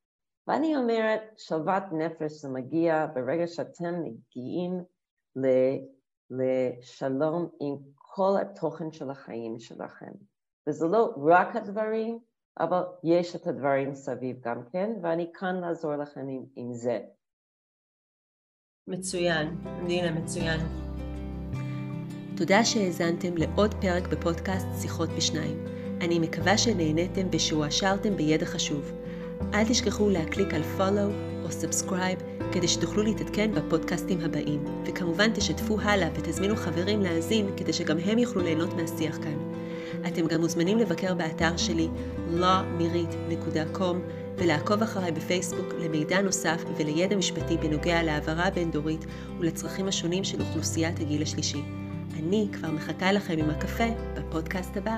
ואני 0.48 0.76
אומרת, 0.76 1.22
שלוות 1.38 1.84
נפש 1.92 2.32
זה 2.32 2.50
מגיע 2.50 3.06
ברגע 3.16 3.48
שאתם 3.48 3.94
מגיעים 4.04 4.84
לשלום 6.30 7.50
עם 7.60 7.76
כל 7.98 8.32
התוכן 8.42 8.92
של 8.92 9.10
החיים 9.10 9.60
שלכם. 9.60 10.12
וזה 10.68 10.88
לא 10.88 11.14
רק 11.18 11.56
הדברים, 11.56 12.20
אבל 12.60 12.82
יש 13.04 13.36
את 13.36 13.48
הדברים 13.48 13.96
סביב 13.96 14.38
גם 14.42 14.64
כן, 14.72 14.92
ואני 15.02 15.32
כאן 15.34 15.56
לעזור 15.56 15.96
לכם 15.96 16.28
עם, 16.28 16.46
עם 16.56 16.74
זה. 16.74 17.00
מצוין, 18.88 19.58
דינה, 19.88 20.12
מצוין. 20.12 20.60
תודה 22.38 22.66
שהאזנתם 22.66 23.38
לעוד 23.38 23.74
פרק 23.82 24.04
בפודקאסט 24.08 24.68
שיחות 24.82 25.10
בשניים. 25.10 25.66
אני 26.02 26.20
מקווה 26.20 26.58
שנהניתם 26.58 27.28
ושהועשרתם 27.32 28.18
בידע 28.18 28.46
חשוב. 28.46 28.92
אל 29.54 29.64
תשכחו 29.70 30.10
להקליק 30.10 30.54
על 30.54 30.62
follow 30.62 31.12
או 31.48 31.52
subscribe 31.52 32.52
כדי 32.52 32.68
שתוכלו 32.68 33.04
להתעדכן 33.04 33.52
בפודקאסטים 33.56 34.20
הבאים, 34.22 34.64
וכמובן 34.86 35.34
תשתפו 35.34 35.80
הלאה 35.82 36.10
ותזמינו 36.16 36.56
חברים 36.56 37.02
להאזין 37.02 37.50
כדי 37.58 37.74
שגם 37.74 37.98
הם 38.06 38.18
יוכלו 38.18 38.42
ליהנות 38.42 38.74
מהשיח 38.74 39.18
כאן. 39.18 39.38
אתם 40.08 40.28
גם 40.28 40.42
מוזמנים 40.42 40.78
לבקר 40.78 41.14
באתר 41.14 41.58
שלי 41.58 41.88
lawmirit.com 42.40 43.96
ולעקוב 44.38 44.82
אחריי 44.82 45.12
בפייסבוק 45.12 45.74
למידע 45.80 46.22
נוסף 46.22 46.64
ולידע 46.78 47.16
משפטי 47.16 47.58
בנוגע 47.58 48.04
להעברה 48.04 48.50
בין-דורית 48.50 49.06
ולצרכים 49.40 49.88
השונים 49.88 50.24
של 50.24 50.42
אוכלוסיית 50.42 51.00
הגיל 51.00 51.22
השלישי. 51.22 51.62
אני 52.20 52.48
כבר 52.54 52.72
מחכה 52.72 53.12
לכם 53.12 53.34
עם 53.38 53.50
הקפה 53.50 53.88
בפודקאסט 54.14 54.78
הבא. 54.78 54.98